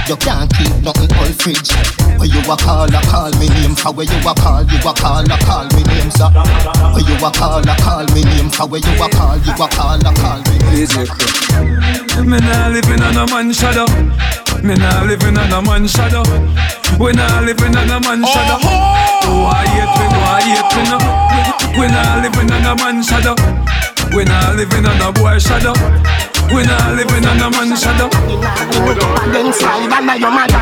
[0.10, 1.70] You can't keep nothing all fridge
[2.18, 4.92] Where you a call a call me name For where you a call you a
[4.98, 8.66] call a call me name sir Where you a call a call me name For
[8.66, 11.06] where you a call you a call a call me name sir
[12.26, 13.86] Me nah living on a man shadow.
[14.64, 16.24] Me nah living on a man shadow.
[17.00, 18.58] We nah living on a man shadow.
[18.66, 20.98] Oh, why hate we, why hate we no?
[21.80, 23.36] We nah living on a man shadow.
[24.16, 25.74] We nah living on a boy shadow.
[26.48, 28.08] We nah living on a man shadow.
[29.30, 30.62] Against five and I your mother.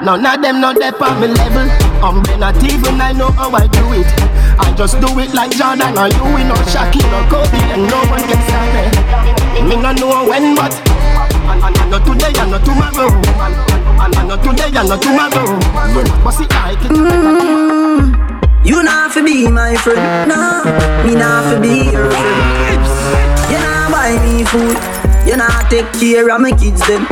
[0.00, 1.66] None of them know they on me level
[2.06, 4.06] I'm not even I know how I do it.
[4.58, 7.98] I just do it like Jordan or you We no Shaquille or Kobe and no
[8.06, 8.62] one can stop
[9.58, 10.70] me Me no know when but
[11.50, 13.10] and, and, and not today and not tomorrow.
[13.10, 15.58] And, and, and not today and not tomorrow.
[16.22, 20.62] But see I can Mm, you not fi be my friend, nah.
[21.04, 22.97] Me not fi be your friend.
[24.08, 24.78] Buy me food,
[25.28, 27.04] you not take care of my kids them.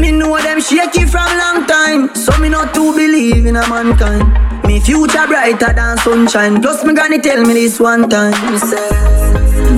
[0.00, 4.26] Me know them shaky from long time, so me not to believe in a mankind.
[4.66, 6.60] Me future brighter than sunshine.
[6.60, 8.34] Plus me granny tell me this one time.
[8.50, 8.90] Me say,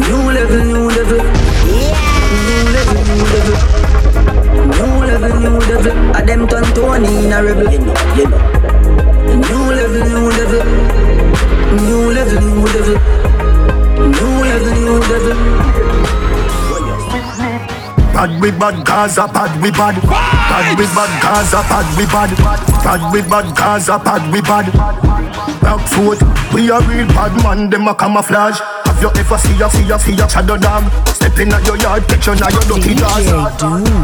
[0.01, 1.20] new level, new level.
[2.49, 3.57] New level, new level.
[4.80, 6.16] New level, new level.
[6.16, 7.70] A them turn Tony in a rebel.
[7.70, 8.41] You know, you know.
[9.45, 10.64] New level, new level.
[11.84, 12.97] New level, new level.
[14.09, 15.70] New level, new level.
[18.21, 19.97] Bad we bad Gaza, bad we bad.
[20.05, 22.29] Bad we bad Gaza, bad we bad.
[22.85, 24.68] Bad we bad Gaza, bad we bad.
[25.64, 26.21] Back foot,
[26.53, 28.61] we a real bad man, them a camouflage.
[28.85, 30.85] Have you ever see a see a see a shadow dog?
[31.09, 33.25] Step in at your yard, catch you now your dirty jaws.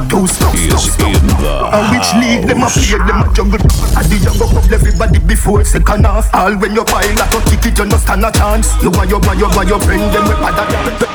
[0.09, 1.75] Two stop, stop, stop.
[1.77, 3.61] And which league them a play, them a juggle.
[4.01, 6.33] And the young up everybody before second half.
[6.33, 8.81] All when you buy like a ticket, you no stand a chance.
[8.81, 10.57] You want you want you want you bring them with bad.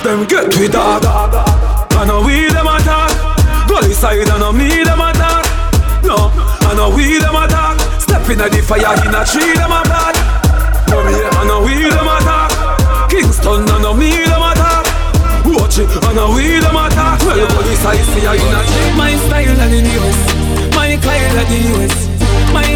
[0.05, 1.80] Them get with dog.
[1.97, 3.11] I know we them attack.
[3.67, 5.45] Go side, I know me them attack.
[6.03, 6.31] No,
[6.67, 7.79] I know we them attack.
[8.01, 10.15] Step in the fire, in a tree them attack.
[10.89, 12.51] No me, I know we them attack.
[13.09, 14.85] Kingston, I know me them attack.
[15.45, 17.19] Watch it, I know we them attack.
[17.25, 18.91] Well, police I see I in a tree.
[18.97, 20.19] My style and in the US.
[20.75, 21.95] My Kyle at the US.
[22.53, 22.67] My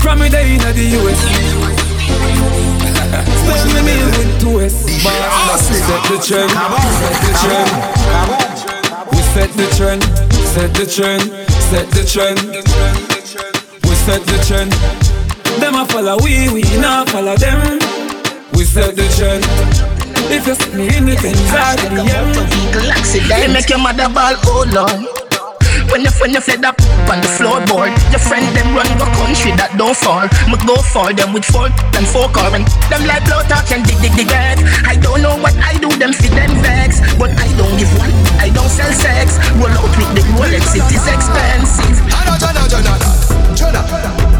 [0.00, 2.35] from me day in the US.
[3.46, 4.74] Me meal with two S.
[5.02, 7.70] Boss, set the trend, set the trend.
[9.12, 10.02] We set the trend,
[10.54, 11.22] set the trend,
[11.70, 12.40] set the trend.
[13.84, 14.72] We set the trend.
[15.60, 17.78] Them a follow we, we not follow them.
[18.52, 19.44] We set the trend.
[20.28, 22.90] If you see me in the Benz or in the M.
[22.90, 25.25] Accident make your mother ball, oh Lord.
[25.90, 26.76] When you when you fled up
[27.08, 30.26] on the floorboard, your friend them run the country that don't fall.
[30.50, 33.86] Me go for them with four and four car and them like blow talk and
[33.86, 34.60] dig dig dig earth.
[34.84, 38.12] I don't know what I do them for them vex, but I don't give one.
[38.42, 39.38] I don't sell sex.
[39.56, 41.96] Roll out with the Rolex, it is expensive.
[42.12, 42.94] Jana, Jana, Jana,
[43.54, 43.80] Jana.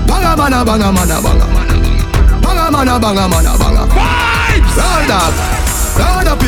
[0.04, 1.46] Banga mana banga mana banga.
[2.42, 3.82] Banga mana banga mana banga.
[3.94, 4.74] Vibes.
[4.76, 5.34] Round up.
[5.94, 6.40] Round up.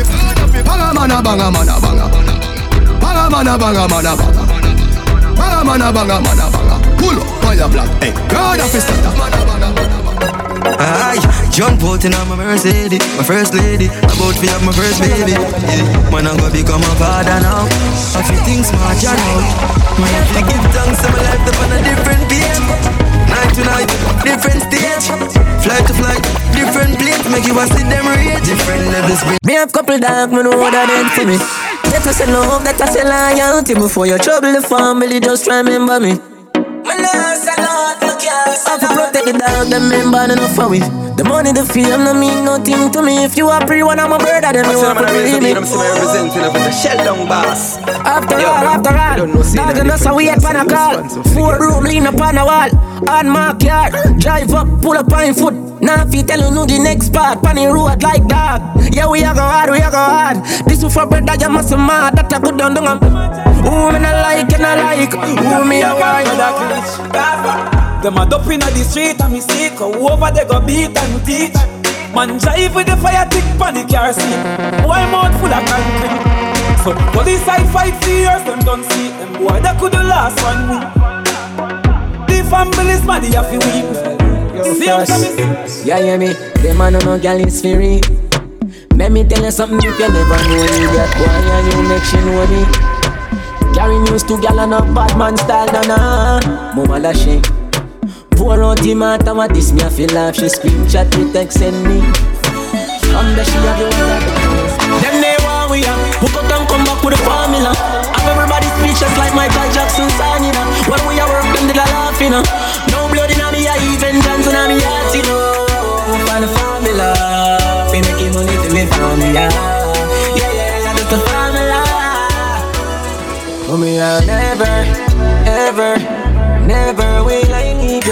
[0.67, 2.07] Banga mana banga mana banga.
[3.01, 4.48] Banga mana banga mana banga.
[5.39, 6.77] Banga mana banga mana banga.
[6.99, 7.89] Pull up fire black.
[8.03, 8.85] Hey, God of his
[10.79, 11.19] Aye,
[11.51, 13.87] jump out in my Mercedes, my first lady.
[13.87, 15.33] About to have my first baby.
[15.33, 16.11] Yeah.
[16.11, 17.67] Man, I'm gonna become a father now.
[18.15, 19.43] I feel things smart, you know.
[19.99, 22.63] Man, I feel give thanks to my life up on a different page.
[23.33, 23.91] Night to night,
[24.23, 25.07] different stage.
[25.65, 26.23] Flight to flight,
[26.55, 27.23] different place.
[27.31, 28.45] Make you want to see them rage.
[28.45, 29.21] Different levels.
[29.43, 31.78] Me have couple dog, me know that them for me.
[31.91, 33.75] That I say love, that I say loyalty.
[33.75, 36.13] Before you trouble the family, just remember me.
[38.67, 41.08] I have to protect the dog, them member enough for we.
[41.19, 43.25] The money, the fame, no mean nothing to me.
[43.25, 45.51] If you are pre one, I'm a brother, then you want to believe me.
[45.51, 47.77] I'm representing of the shell down boss.
[48.07, 51.03] After all, after all, dog and us, we had pan a call.
[51.35, 52.71] Four room, lean up on a wall.
[53.11, 55.55] On my yard, drive up, pull up on foot.
[55.83, 58.63] Now if you tell you the next part, pan road like that.
[58.95, 60.37] Yeah, we are go hard, we are go hard.
[60.71, 62.15] This is for brother, you must mad.
[62.15, 63.03] That I put down, down.
[63.67, 65.11] Who me not like, and I like.
[65.11, 67.88] Who me a why?
[68.03, 71.27] Them a dope inna the street and me sick Who over they go beat and
[71.27, 71.55] teach
[72.15, 74.39] Man drive with the fire tick panic car seat
[74.83, 76.23] Boy mouth full of concrete
[76.85, 80.39] So police side fight for years them don't see Them boy that could the last
[80.43, 80.89] one week
[82.29, 84.19] The family's mad they have to weep
[84.65, 86.33] See Yeah, yeah, me.
[86.63, 88.01] Them man no no gal is free.
[88.97, 90.87] Let me tell you something if you never know me.
[90.95, 93.75] That boy and you make she know me.
[93.75, 96.75] Carry news to gal and a bad man style, na na.
[96.75, 97.58] Mama la shake.
[98.39, 100.37] Pour out the matter what this me I feel laugh.
[100.37, 102.01] She screenshot me, text send me.
[103.11, 104.38] From the she have the one that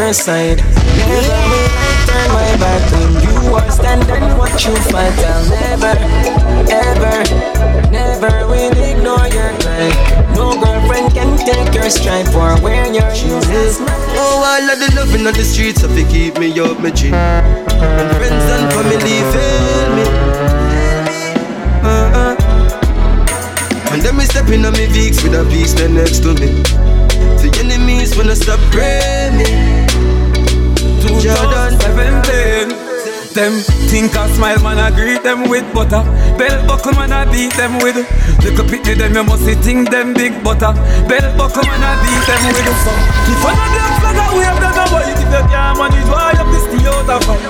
[0.06, 0.58] Your side.
[0.58, 4.38] Never will I turn my back when you are standing.
[4.38, 5.10] Watch you fight.
[5.18, 5.98] I'll never,
[6.70, 7.16] ever,
[7.90, 9.90] never will ignore your cry.
[10.36, 13.80] No girlfriend can take your stripe or wear your shoes.
[14.14, 17.10] Oh, all of the loving on the streets have to keep me up, my G.
[17.10, 20.06] And friends and family fail me.
[21.82, 22.36] Uh-uh.
[23.90, 26.62] And then me stepping on me Vicks with a piece there next to me.
[27.42, 29.85] The enemies wanna stop praying
[31.06, 31.20] me.
[31.22, 31.72] Jordan.
[31.78, 33.52] 2017 Them
[33.92, 36.02] think I smile man I greet them with butter.
[36.40, 37.96] Bell buckle man I beat them with.
[38.42, 40.72] Little pity them you must think them big butter.
[41.04, 42.64] Bell buckle man I beat them with.
[42.80, 42.92] So
[43.44, 46.58] one of them flag a wave then I wait If you can't manage why be
[46.64, 47.44] stay out of fight?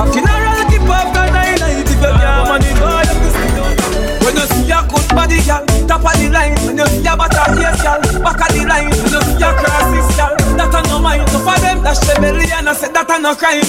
[0.00, 1.84] A funeral keep after nine night.
[1.84, 4.24] If you can't manage why stay out of fight?
[4.24, 6.56] When you see a good body girl Top of the line.
[6.64, 8.88] When you see a butter yes girl Back of the line.
[8.88, 10.35] When you see a crosses girl
[10.66, 11.28] that I no mind.
[11.30, 13.62] So for them, belly and I said that I no crime.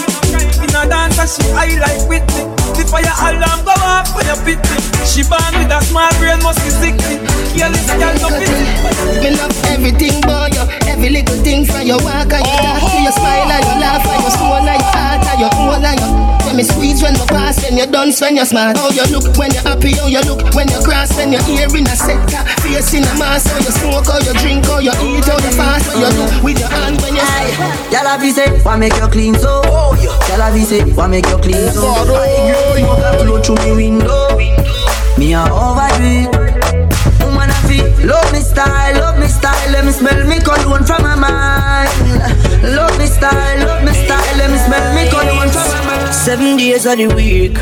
[0.62, 2.50] In a dance, she I like with me.
[2.74, 4.78] The fire alarm go off when you pit me.
[5.06, 7.22] She born with a small brain, must be sickly.
[7.54, 8.66] Careless girl, no pity.
[9.22, 12.98] Me love everything about you, every little thing from your walk and your talk to
[13.02, 16.00] your smile and your laugh and your soul and your heart and your whole and
[16.00, 16.27] your.
[16.58, 18.78] When me squeeze when my pass, when you're done, when you're smart.
[18.78, 21.70] How you look when you're happy, how you look when you cross, when you're here
[21.70, 24.90] in a sector, face in a mask, how you smoke, how you drink, how you
[24.90, 27.22] eat, how you fast, what you do with your hand when you.
[27.94, 29.62] Y'all have say, why make you clean so?
[29.66, 31.84] Oh, Y'all have say, why make you clean so?
[31.86, 34.36] Oh, I smoke a blow through me window.
[35.20, 36.37] Me a overdo it.
[37.98, 39.72] Woman I feel love me style, love me style.
[39.72, 41.90] Let me smell me cologne from my mind.
[42.76, 44.38] Love me style, love me style.
[44.38, 46.14] Let me smell me cologne from my mind.
[46.14, 47.58] Seven days of the week.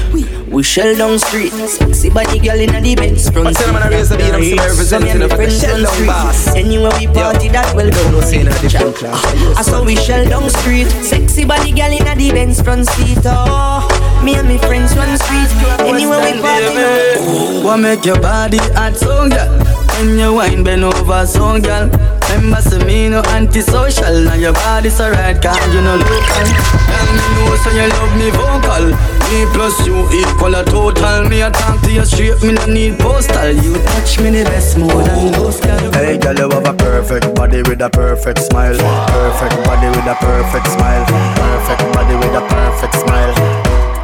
[0.48, 3.90] We shell down street, sexy body girl in the Benz front What's the man I
[3.90, 4.32] raise the beat?
[4.32, 6.48] I'm still representing of the shell down boss.
[6.56, 8.12] Anywhere we party, that will go.
[8.12, 9.20] No saying that the jam class.
[9.20, 12.88] Ah, ah, I saw we shell down street, sexy body girl in the Benz front
[12.88, 13.20] seat.
[13.26, 13.84] Oh,
[14.24, 15.52] me and my friends run street.
[15.82, 19.75] Anywhere we party, What make your body hot, so girl?
[19.98, 21.90] When you wine, bend over, so girl.
[22.30, 24.26] Remember, say me no antisocial.
[24.26, 26.46] Now your body's alright, cause you no local.
[26.92, 28.86] Tell me no, so you love me vocal.
[29.32, 31.30] Me plus you equal a total.
[31.30, 33.52] Me a talk to you straight, me no need postal.
[33.52, 35.92] You touch me the best more than most girl.
[35.94, 38.76] Hey girl, you have a perfect body with a perfect smile.
[38.76, 41.06] Perfect body with a perfect smile.
[41.40, 43.34] Perfect body with a perfect smile.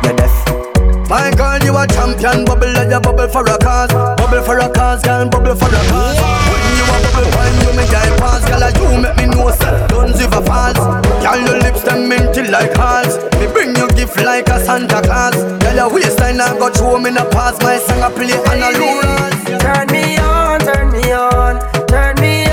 [0.05, 0.60] You're deaf.
[1.11, 2.45] My girl, you a champion.
[2.45, 3.91] Bubble like you bubble for a cause.
[3.91, 6.15] Bubble for a cause, girl, bubble for a cause.
[6.47, 9.87] When you a bubble, when you make I pass, girl, you make me know say
[9.91, 10.79] don't give a false.
[11.19, 13.19] Girl, your lips them minty like hearts.
[13.35, 15.35] Me bring you gift like a Santa Claus.
[15.35, 17.59] Girl, your waistline I got you me a pass.
[17.61, 22.50] My song I play on a Turn me on, turn me on, turn me on,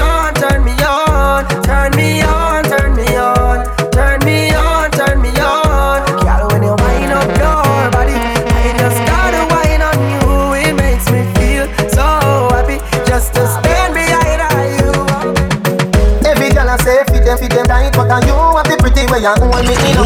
[17.99, 19.99] but are you have the pretty way you hold me in.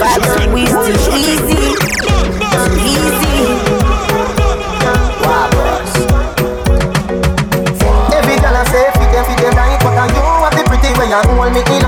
[0.00, 1.76] Vibes we still easy,
[2.88, 3.36] easy.
[8.16, 10.88] Every girl I say fit them, fit them right, but are you have the pretty
[10.96, 11.84] way you hold me in.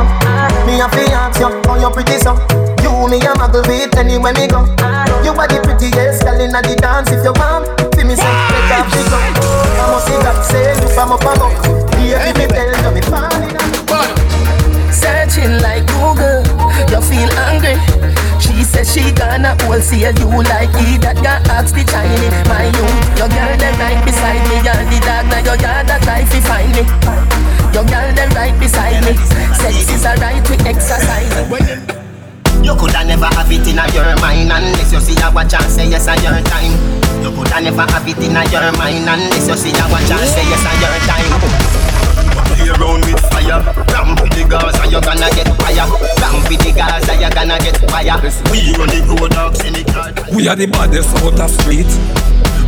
[0.68, 2.36] Me a fi ask you oh, how you pretty so.
[2.84, 4.68] You me a muggle with anywhere me go.
[5.24, 7.08] You are the prettiest girl inna the dance.
[7.08, 7.64] If you want,
[7.96, 9.39] fi me say make a pick up.
[10.00, 11.52] I see that say you from up and up.
[11.92, 13.52] Baby, me tell you me falling.
[14.88, 16.40] Searching like Google,
[16.88, 17.76] you feel angry.
[18.40, 22.32] She says she gonna wholesale you like he that got ask the Chinese.
[22.48, 22.86] My you,
[23.20, 26.38] your girl them right beside me, you're the dog now your yard that try to
[26.48, 26.84] find me.
[27.76, 29.20] Your girl them right beside me.
[29.52, 31.99] Sex is alright, we exercise.
[32.62, 35.88] You coulda never have it in your mind unless you see a watch and say
[35.88, 36.76] yes at your time.
[37.24, 40.44] You coulda never have it in your mind unless you see a watch and say
[40.44, 41.32] yes at your time.
[42.52, 43.64] Play around with fire,
[43.96, 45.88] ramp with the Gaza, you gonna get fire.
[46.20, 48.20] Ramp with the Gaza, you gonna get fire.
[48.52, 50.12] We run the road dogs in the car.
[50.36, 51.88] We are the baddest out of street.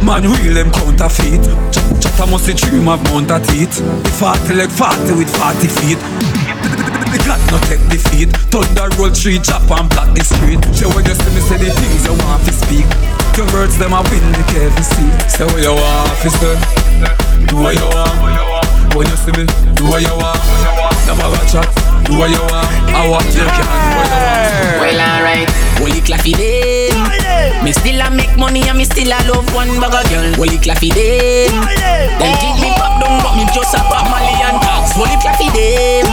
[0.03, 1.45] Man, real them counterfeit.
[2.01, 3.79] Chatter must dream of mount a teeth.
[4.19, 7.02] 40 leg 40 with 40 feet.
[7.13, 8.33] The God no take defeat.
[8.49, 10.65] Thunder roll tree, chop and block the street.
[10.73, 12.89] So when you see me say the things you want to speak.
[13.37, 15.31] Your words them a win the seat.
[15.31, 16.57] Say what you want, fi say.
[17.47, 18.97] Do what you want.
[18.97, 19.45] When you see me,
[19.77, 20.92] do what you want.
[21.13, 21.69] Never go chat.
[22.09, 22.73] Do what you want.
[22.89, 23.69] I want you can.
[23.69, 24.81] Do what you want.
[24.81, 25.49] Well, alright.
[25.77, 27.05] Holy claffy them.
[27.05, 30.25] Oh, me still a make money and me still a love one bag of girl.
[30.41, 31.53] Holy claffy oh, them.
[32.17, 34.97] Them think me pop down, but me just a pop Molly and tax.
[34.97, 36.09] Holy claffy them.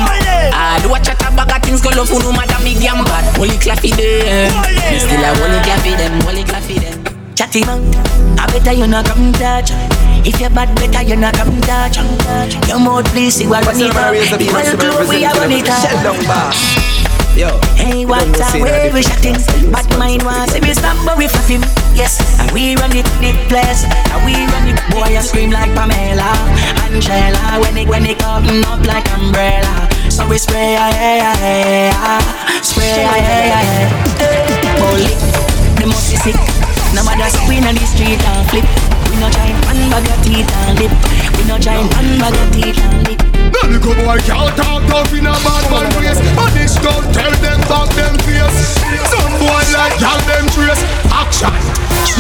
[0.52, 3.00] I do a chat a bag of things go love who no matter me damn
[3.08, 3.24] bad.
[3.40, 4.52] Holy claffy them.
[4.52, 6.20] Oh, me still a holy claffy them.
[6.28, 7.00] Holy claffy them.
[7.40, 7.88] Chatty man,
[8.36, 9.72] I better you not come touch.
[10.26, 11.98] If you're bad, better you're not come touch.
[12.68, 14.52] Your mouth please see what What's we the man raise the beat?
[14.52, 16.90] Well, What's the man glory, I run representing it the?
[17.40, 17.56] Yo.
[17.80, 18.68] Hey, what Don't a say that.
[18.68, 19.40] way we different.
[19.40, 21.64] shotting Bad mind wants say we stop but we fat him.
[21.96, 25.72] Yes, and we run it, the place And we run it, boy I scream like
[25.72, 26.28] Pamela.
[26.84, 29.88] Angela, when it, when it come up like umbrella.
[30.12, 32.62] So we spray, ah, yeah, yeah, yeah.
[32.66, 33.88] Spray, ah, yeah, yeah, yeah,
[34.20, 34.84] yeah.
[34.84, 35.14] Holy,
[35.80, 36.36] they must be sick.
[36.92, 38.66] No matter spin on the street and flip
[39.10, 40.94] we no try and bag your teeth and lip.
[41.38, 43.20] We no try and bag your teeth and lip.
[43.50, 46.22] No little boy can't talk tough in a bad man race.
[46.38, 48.78] Punish don't tell them back them face.
[49.10, 50.84] Some boy like y'all them trace.
[51.10, 51.52] Action.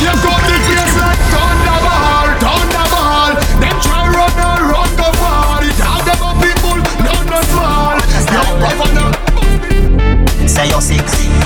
[0.01, 3.33] You got the face like thunder ball, thunder ball.
[3.61, 5.61] Them try run and run the ball.
[5.61, 7.97] It all them a people, none a small.
[8.33, 9.05] No.
[10.47, 11.05] Say you're sick,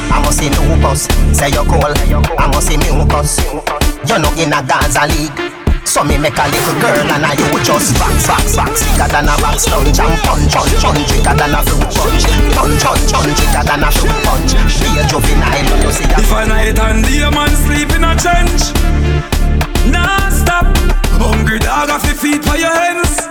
[0.09, 1.03] I must see two bus.
[1.37, 1.93] Say you're cold,
[2.39, 5.53] I must see mucus not in a Gaza league.
[5.85, 9.27] So me make a little girl and I you just box, box, box Bigger than
[9.27, 11.05] a box lunch and punch, punch, punch.
[11.11, 12.23] Bigger than a fruit punch
[12.55, 13.37] Punch, punch, punch.
[13.37, 14.55] Bigger than a fruit punch.
[14.79, 17.91] Be a juvenile when you see a If a night and day a man sleep
[17.93, 18.73] in a trench
[19.91, 20.65] Nah stop.
[21.19, 23.27] Hungry dog off your feet for your hands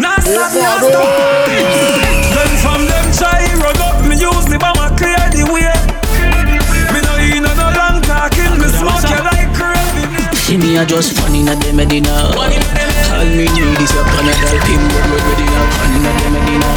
[0.00, 0.50] Nah stop,
[10.78, 15.18] A just fun inna the Medina All me need is a Panadol pin But we're
[15.26, 16.70] ready now fun inna the Medina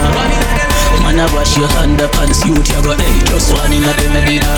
[1.05, 3.93] Man a wash your hand up and see what you got Hey, just one inna
[3.93, 4.49] the Medina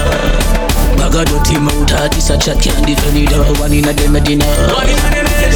[0.96, 3.52] Bag a dirty mouth heart is a chat can't defend it all.
[3.60, 4.48] One inna the Medina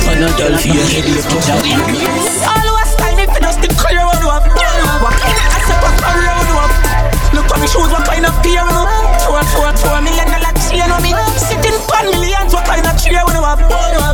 [0.03, 1.63] Panadol for your head lift up
[2.43, 4.43] Always time if you just the clear one up.
[4.99, 6.86] What kind of asset what career one up?
[7.38, 8.89] Look at me shoes, what kind of pair one up?
[9.21, 11.13] Four, four, four million dollar chain on me.
[11.38, 13.61] Sitting pan millions, what kind of chair one up?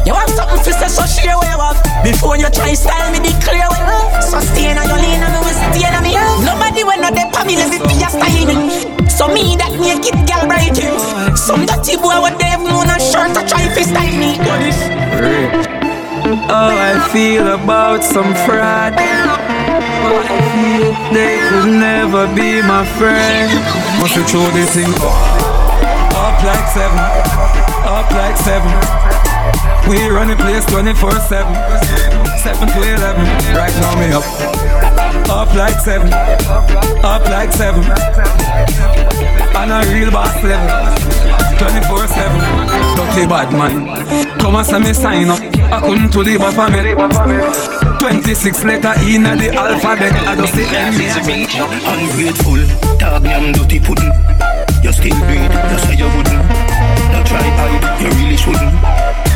[0.03, 1.79] You want something for say so share where you up.
[2.03, 3.87] Before you try style me, the clear one.
[4.19, 6.19] So stay on your lane and me will stay on me.
[6.43, 8.83] Nobody when not there me, let it be a style.
[9.07, 10.75] So me that naked girl bright
[11.39, 15.72] Some dirty boy what they have a shirt to try to style me.
[16.33, 18.97] How I feel about some fraud.
[21.13, 23.53] They could never be my friend.
[24.01, 25.13] Must have throw this thing up
[26.17, 26.97] Up like seven.
[27.85, 28.73] Up like seven.
[29.87, 31.29] We run the place 24-7
[32.39, 34.25] 7 to 11 Right now me up.
[35.29, 36.11] Up like seven.
[37.03, 37.83] Up like seven.
[39.53, 40.67] On a real boss level.
[41.61, 44.39] 24-7 Dirty bad man.
[44.39, 46.85] Come and send me sign up I couldn't to the for me
[47.97, 52.61] 26 letter in the alphabet I just the M Ungrateful,
[53.01, 54.13] dog yam dirty pudding.
[54.85, 56.45] You still breathe, you say you wouldn't.
[57.09, 58.69] Don't try hide, you you really shouldn't.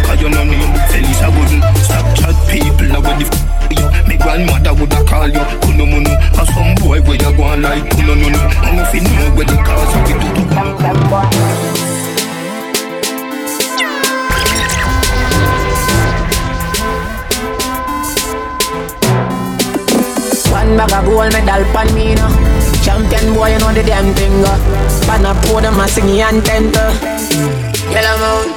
[0.06, 1.66] Cause you know name, Felicia wouldn't.
[1.82, 3.90] Stop chat people, what the f you.
[4.06, 6.14] Me grandmother woulda call you, kuno munu.
[6.38, 8.38] And some boy where you go on like kuno nunu.
[8.62, 11.97] And if you know where the cause of it do to
[20.68, 22.28] One bag of gold medal pan me now.
[22.84, 24.44] Champion boy, you know the damn thing.
[24.44, 24.60] uh.
[25.08, 26.92] Pan a pour them a sing and temper.
[27.88, 28.52] Yellow moon.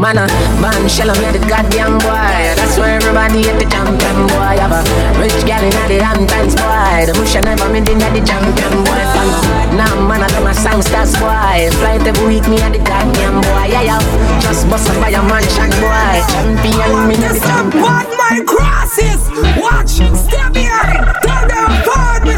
[0.00, 0.24] Man, a
[0.64, 2.56] man, shell of the goddamn boy.
[2.56, 4.56] That's why everybody hate the champion boy.
[4.56, 4.82] Have a
[5.26, 7.02] rich gal in the Hamptons boy.
[7.06, 9.02] The bush never made in the champion boy.
[9.14, 9.28] Fan.
[9.74, 11.66] Nah, man, I do my songsters boy.
[11.82, 13.66] Flight every week, me at the goddamn boy.
[13.66, 14.40] Yeah, yeah.
[14.40, 16.14] Just bust a mansion boy.
[16.30, 17.82] Champion, me the champion.
[17.82, 19.20] What my crosses?
[19.58, 21.02] Watch, step behind.
[21.26, 22.36] Tell them forward, me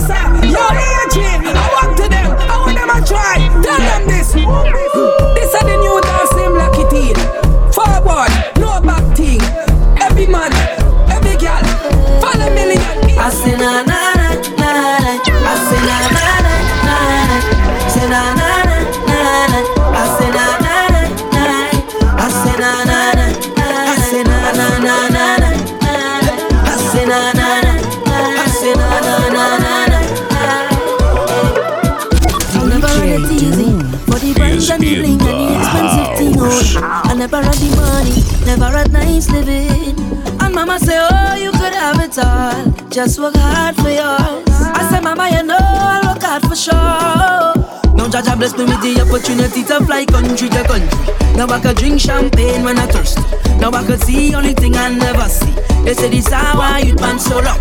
[39.19, 39.99] nice living.
[40.41, 42.89] And mama say, Oh, you could have it all.
[42.89, 44.47] Just work hard for yours.
[44.79, 46.75] I say, Mama, you know I'll work hard for sure.
[47.97, 51.15] Now Jaja bless me with the opportunity to fly country to country.
[51.37, 53.19] Now I can drink champagne when I thirst.
[53.61, 55.53] Now I can see only thing I never see.
[55.85, 57.59] They say this how I youth man so long.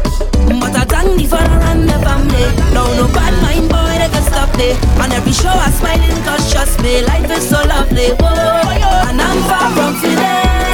[0.61, 2.45] But I thank the father and the family.
[2.73, 4.77] Now no bad mind boy they can stop me.
[5.01, 8.13] And every show I smiling cause trust me, life is so lovely.
[8.21, 10.66] Whoa, and I'm far from finished.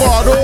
[0.00, 0.37] Whoa.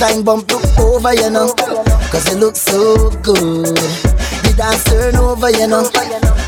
[0.00, 1.52] Waistline bump look over, you know.
[2.10, 3.76] Cause you look so good.
[3.76, 5.88] The dance turn over, you know.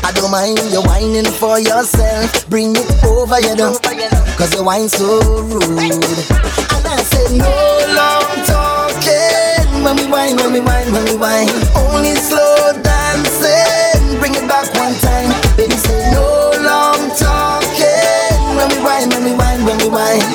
[0.03, 2.49] I don't mind you whining for yourself.
[2.49, 3.77] Bring it over, you know.
[4.37, 5.69] Cause you whine so rude.
[6.73, 7.53] And I said, no
[7.93, 9.83] long talking.
[9.83, 11.49] When we whine, when we whine, when we whine.
[11.77, 14.19] Only slow dancing.
[14.19, 15.29] Bring it back one time.
[15.57, 18.41] Baby, say no long talking.
[18.57, 20.25] When we whine, when we whine, when we whine.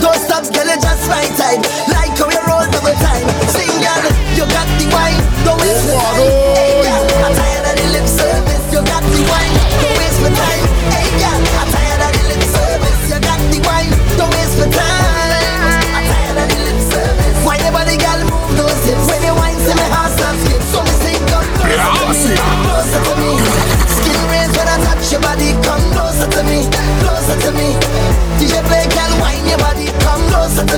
[0.00, 1.97] Don't stop, girl, just right side.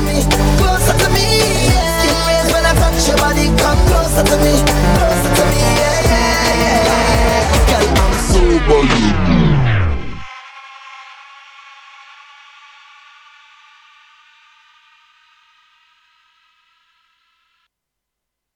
[0.02, 0.49] me.